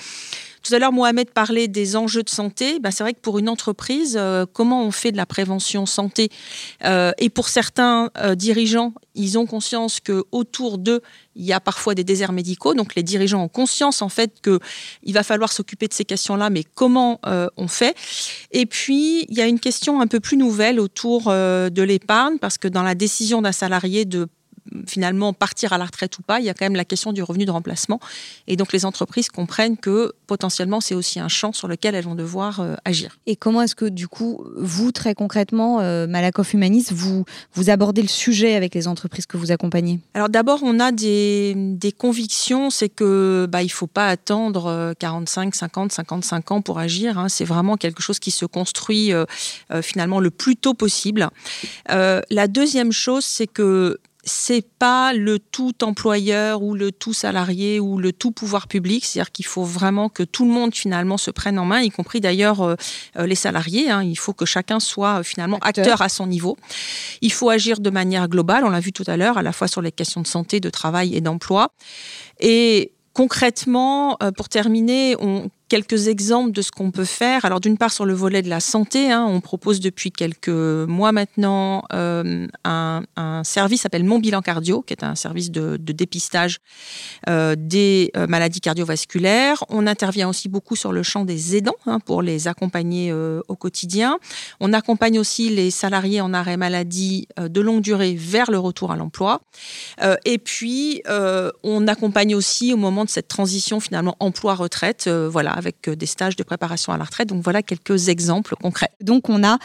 Tout 0.63 0.73
à 0.73 0.79
l'heure, 0.79 0.91
Mohamed 0.91 1.31
parlait 1.31 1.67
des 1.67 1.95
enjeux 1.95 2.23
de 2.23 2.29
santé. 2.29 2.79
Ben, 2.79 2.91
c'est 2.91 3.03
vrai 3.03 3.13
que 3.13 3.19
pour 3.19 3.39
une 3.39 3.47
entreprise, 3.47 4.17
euh, 4.19 4.45
comment 4.51 4.83
on 4.83 4.91
fait 4.91 5.11
de 5.11 5.17
la 5.17 5.25
prévention 5.25 5.85
santé 5.85 6.29
euh, 6.83 7.11
Et 7.17 7.29
pour 7.29 7.47
certains 7.47 8.11
euh, 8.17 8.35
dirigeants, 8.35 8.93
ils 9.15 9.37
ont 9.37 9.45
conscience 9.45 9.99
que 9.99 10.25
autour 10.31 10.77
d'eux, 10.77 11.01
il 11.35 11.45
y 11.45 11.53
a 11.53 11.59
parfois 11.59 11.95
des 11.95 12.03
déserts 12.03 12.33
médicaux. 12.33 12.73
Donc 12.73 12.95
les 12.95 13.03
dirigeants 13.03 13.43
ont 13.43 13.49
conscience 13.49 14.01
en 14.01 14.09
fait 14.09 14.41
que 14.41 14.59
il 15.03 15.13
va 15.13 15.23
falloir 15.23 15.51
s'occuper 15.51 15.87
de 15.87 15.93
ces 15.93 16.05
questions-là, 16.05 16.49
mais 16.49 16.63
comment 16.63 17.19
on 17.23 17.67
fait? 17.67 17.95
Et 18.51 18.65
puis 18.65 19.25
il 19.29 19.37
y 19.37 19.41
a 19.41 19.47
une 19.47 19.59
question 19.59 20.01
un 20.01 20.07
peu 20.07 20.19
plus 20.19 20.37
nouvelle 20.37 20.79
autour 20.79 21.25
de 21.29 21.81
l'épargne, 21.81 22.37
parce 22.39 22.57
que 22.57 22.67
dans 22.67 22.83
la 22.83 22.95
décision 22.95 23.41
d'un 23.41 23.51
salarié 23.51 24.05
de 24.05 24.27
finalement 24.87 25.33
partir 25.33 25.73
à 25.73 25.77
la 25.77 25.85
retraite 25.85 26.17
ou 26.19 26.21
pas, 26.21 26.39
il 26.39 26.45
y 26.45 26.49
a 26.49 26.53
quand 26.53 26.65
même 26.65 26.75
la 26.75 26.85
question 26.85 27.13
du 27.13 27.23
revenu 27.23 27.45
de 27.45 27.51
remplacement. 27.51 27.99
Et 28.47 28.55
donc 28.55 28.73
les 28.73 28.85
entreprises 28.85 29.29
comprennent 29.29 29.77
que 29.77 30.13
potentiellement 30.27 30.81
c'est 30.81 30.95
aussi 30.95 31.19
un 31.19 31.27
champ 31.27 31.53
sur 31.53 31.67
lequel 31.67 31.95
elles 31.95 32.03
vont 32.03 32.15
devoir 32.15 32.59
euh, 32.59 32.75
agir. 32.85 33.17
Et 33.25 33.35
comment 33.35 33.61
est-ce 33.61 33.75
que 33.75 33.85
du 33.85 34.07
coup, 34.07 34.43
vous 34.55 34.91
très 34.91 35.15
concrètement, 35.15 35.79
euh, 35.81 36.07
Malakoff 36.07 36.53
Humanis, 36.53 36.87
vous, 36.91 37.25
vous 37.53 37.69
abordez 37.69 38.01
le 38.01 38.07
sujet 38.07 38.55
avec 38.55 38.75
les 38.75 38.87
entreprises 38.87 39.25
que 39.25 39.37
vous 39.37 39.51
accompagnez? 39.51 39.99
Alors 40.13 40.29
d'abord, 40.29 40.59
on 40.63 40.79
a 40.79 40.91
des, 40.91 41.53
des 41.55 41.91
convictions, 41.91 42.69
c'est 42.69 42.89
que 42.89 43.47
bah, 43.49 43.63
il 43.63 43.69
faut 43.69 43.87
pas 43.87 44.07
attendre 44.07 44.93
45, 44.99 45.55
50, 45.55 45.91
55 45.91 46.51
ans 46.51 46.61
pour 46.61 46.79
agir. 46.79 47.17
Hein. 47.17 47.29
C'est 47.29 47.45
vraiment 47.45 47.77
quelque 47.77 48.01
chose 48.01 48.19
qui 48.19 48.31
se 48.31 48.45
construit 48.45 49.13
euh, 49.13 49.25
finalement 49.81 50.19
le 50.19 50.31
plus 50.31 50.55
tôt 50.55 50.73
possible. 50.73 51.29
la 51.87 52.47
deuxième 52.47 52.91
chose, 52.91 53.25
c'est 53.25 53.47
que 53.47 53.99
c'est 54.23 54.65
pas 54.77 55.13
le 55.13 55.39
tout 55.39 55.83
employeur 55.83 56.61
ou 56.61 56.75
le 56.75 56.91
tout 56.91 57.13
salarié 57.13 57.79
ou 57.79 57.97
le 57.97 58.11
tout 58.11 58.31
pouvoir 58.31 58.67
public. 58.67 59.05
C'est-à-dire 59.05 59.31
qu'il 59.31 59.45
faut 59.45 59.63
vraiment 59.63 60.09
que 60.09 60.23
tout 60.23 60.45
le 60.45 60.51
monde 60.51 60.75
finalement 60.75 61.17
se 61.17 61.31
prenne 61.31 61.57
en 61.57 61.65
main, 61.65 61.81
y 61.81 61.89
compris 61.89 62.19
d'ailleurs 62.19 62.61
euh, 62.61 62.75
euh, 63.17 63.25
les 63.25 63.35
salariés. 63.35 63.89
Hein. 63.89 64.03
Il 64.03 64.17
faut 64.17 64.33
que 64.33 64.45
chacun 64.45 64.79
soit 64.79 65.19
euh, 65.19 65.23
finalement 65.23 65.57
acteur. 65.61 65.85
acteur. 65.85 66.01
à 66.01 66.09
son 66.09 66.27
niveau. 66.27 66.57
Il 67.21 67.31
faut 67.31 67.49
agir 67.49 67.79
de 67.79 67.89
manière 67.89 68.27
globale. 68.27 68.65
On 68.65 68.69
l'a 68.69 68.81
vu 68.81 68.91
tout 68.91 69.05
à 69.07 69.15
l'heure, 69.15 69.37
à 69.37 69.43
la 69.43 69.53
fois 69.53 69.67
sur 69.67 69.81
les 69.81 69.91
questions 69.91 70.21
de 70.21 70.27
santé, 70.27 70.59
de 70.59 70.69
travail 70.69 71.15
et 71.15 71.21
d'emploi. 71.21 71.71
Et 72.41 72.91
concrètement, 73.13 74.17
pour 74.35 74.49
terminer, 74.49 75.15
on 75.19 75.49
quelques 75.69 76.07
exemples 76.07 76.51
de 76.51 76.61
ce 76.61 76.71
qu'on 76.71 76.91
peut 76.91 77.05
faire. 77.05 77.45
Alors 77.45 77.61
d'une 77.61 77.77
part 77.77 77.91
sur 77.91 78.05
le 78.05 78.13
volet 78.13 78.41
de 78.41 78.49
la 78.49 78.59
santé, 78.59 79.11
hein, 79.11 79.25
on 79.29 79.39
propose 79.39 79.79
depuis 79.79 80.11
quelques 80.11 80.49
mois 80.49 81.11
maintenant 81.11 81.83
euh, 81.93 82.47
un, 82.65 83.03
service 83.43 83.81
s'appelle 83.81 84.03
Mon 84.03 84.19
Bilan 84.19 84.41
Cardio, 84.41 84.81
qui 84.81 84.93
est 84.93 85.03
un 85.03 85.15
service 85.15 85.51
de, 85.51 85.77
dépistage 85.77 86.59
euh, 87.29 87.55
des 87.57 88.11
euh, 88.17 88.27
maladies 88.27 88.59
cardiovasculaires. 88.59 89.63
On 89.69 89.87
intervient 89.87 90.27
aussi 90.27 90.49
beaucoup 90.49 90.75
sur 90.75 90.91
le 90.91 91.03
champ 91.03 91.23
des 91.23 91.55
aidants 91.55 91.75
hein, 91.85 91.99
pour 91.99 92.21
les 92.21 92.47
accompagner 92.47 93.13
au 93.13 93.55
quotidien. 93.55 94.17
On 94.59 94.73
accompagne 94.73 95.19
aussi 95.19 95.49
les 95.49 95.69
salariés 95.69 96.21
en 96.21 96.33
arrêt 96.33 96.57
maladie 96.57 97.27
de 97.37 97.61
longue 97.61 97.81
durée 97.81 98.15
vers 98.15 98.49
le 98.49 98.57
retour 98.57 98.91
à 98.91 98.95
l'emploi. 98.95 99.41
et 100.25 100.37
puis 100.39 101.03
on 101.63 101.87
accompagne 101.87 102.33
aussi 102.33 102.73
au 102.73 102.77
moment 102.77 103.05
de 103.05 103.09
cette 103.09 103.27
transition 103.27 103.79
finalement 103.79 104.15
emploi-retraite. 104.19 105.07
voilà 105.07 105.58
avec 105.59 105.87
euh, 105.87 105.95
des 105.95 106.07
stages 106.07 106.35
de 106.35 106.43
préparation 106.43 106.91
à 106.91 106.97
la 106.97 107.03
retraite. 107.03 107.29
Donc 107.29 107.43
voilà 107.43 107.61
quelques 107.61 108.09
exemples 108.09 108.55
concrets. 108.55 108.89
Donc 109.01 109.29
on 109.29 109.43
a 109.43 109.59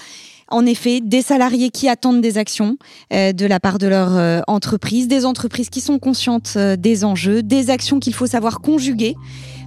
en 0.49 0.67
effet 0.67 1.01
des 1.01 1.23
salariés 1.23 1.71
qui 1.71 1.89
attendent 1.89 2.21
des 2.21 2.37
actions 2.37 2.77
euh, 3.13 3.33
de 3.33 3.47
la 3.47 3.61
part 3.61 3.79
de 3.79 3.87
leur 3.87 4.15
euh, 4.15 4.41
entreprise, 4.47 5.09
des 5.09 5.25
entreprises 5.25 5.71
qui 5.71 5.81
sont 5.81 5.99
conscientes 5.99 6.59
des 6.59 7.05
enjeux, 7.05 7.43
des 7.43 7.71
actions 7.71 7.99
qu'il 7.99 8.13
faut 8.13 8.27
savoir 8.27 8.61
conjuguer 8.61 9.15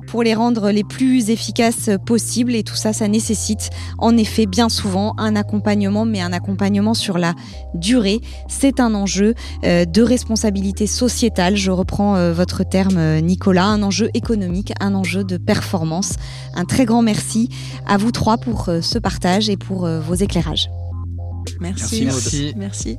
pour 0.08 0.24
les 0.24 0.34
rendre 0.34 0.72
les 0.72 0.84
plus 0.84 1.30
efficaces 1.30 1.90
possibles. 2.06 2.56
Et 2.56 2.64
tout 2.64 2.76
ça, 2.76 2.94
ça 2.94 3.08
nécessite 3.08 3.70
en 3.98 4.18
effet 4.18 4.46
bien 4.46 4.70
souvent 4.70 5.14
un 5.18 5.36
accompagnement, 5.36 6.06
mais 6.06 6.22
un 6.22 6.34
accompagnement 6.34 6.94
sur 6.94 7.18
la 7.18 7.36
durée. 7.74 8.22
C'est 8.48 8.80
un 8.80 8.96
enjeu 8.96 9.36
euh, 9.64 9.86
de 9.86 10.02
responsabilité 10.02 10.88
sociétale. 10.88 11.56
Je 11.56 11.72
reprends 11.72 12.16
euh, 12.16 12.34
votre 12.34 12.64
terme, 12.64 12.98
euh, 12.98 13.20
Nicolas, 13.20 13.66
un 13.66 13.84
enjeu 13.84 14.10
économique, 14.14 14.74
un 14.80 14.96
enjeu 14.96 15.24
de 15.24 15.38
performance. 15.38 16.14
Un 16.56 16.66
très 16.66 16.86
grand 16.86 17.02
merci 17.02 17.50
à 17.86 17.98
vous 17.98 18.12
trois 18.12 18.38
pour 18.38 18.70
ce 18.82 18.98
partage 18.98 19.50
et 19.50 19.58
pour 19.58 19.88
vos 19.88 20.16
éclairages. 20.16 20.70
Merci. 21.60 22.06
Merci. 22.06 22.54
merci. 22.56 22.98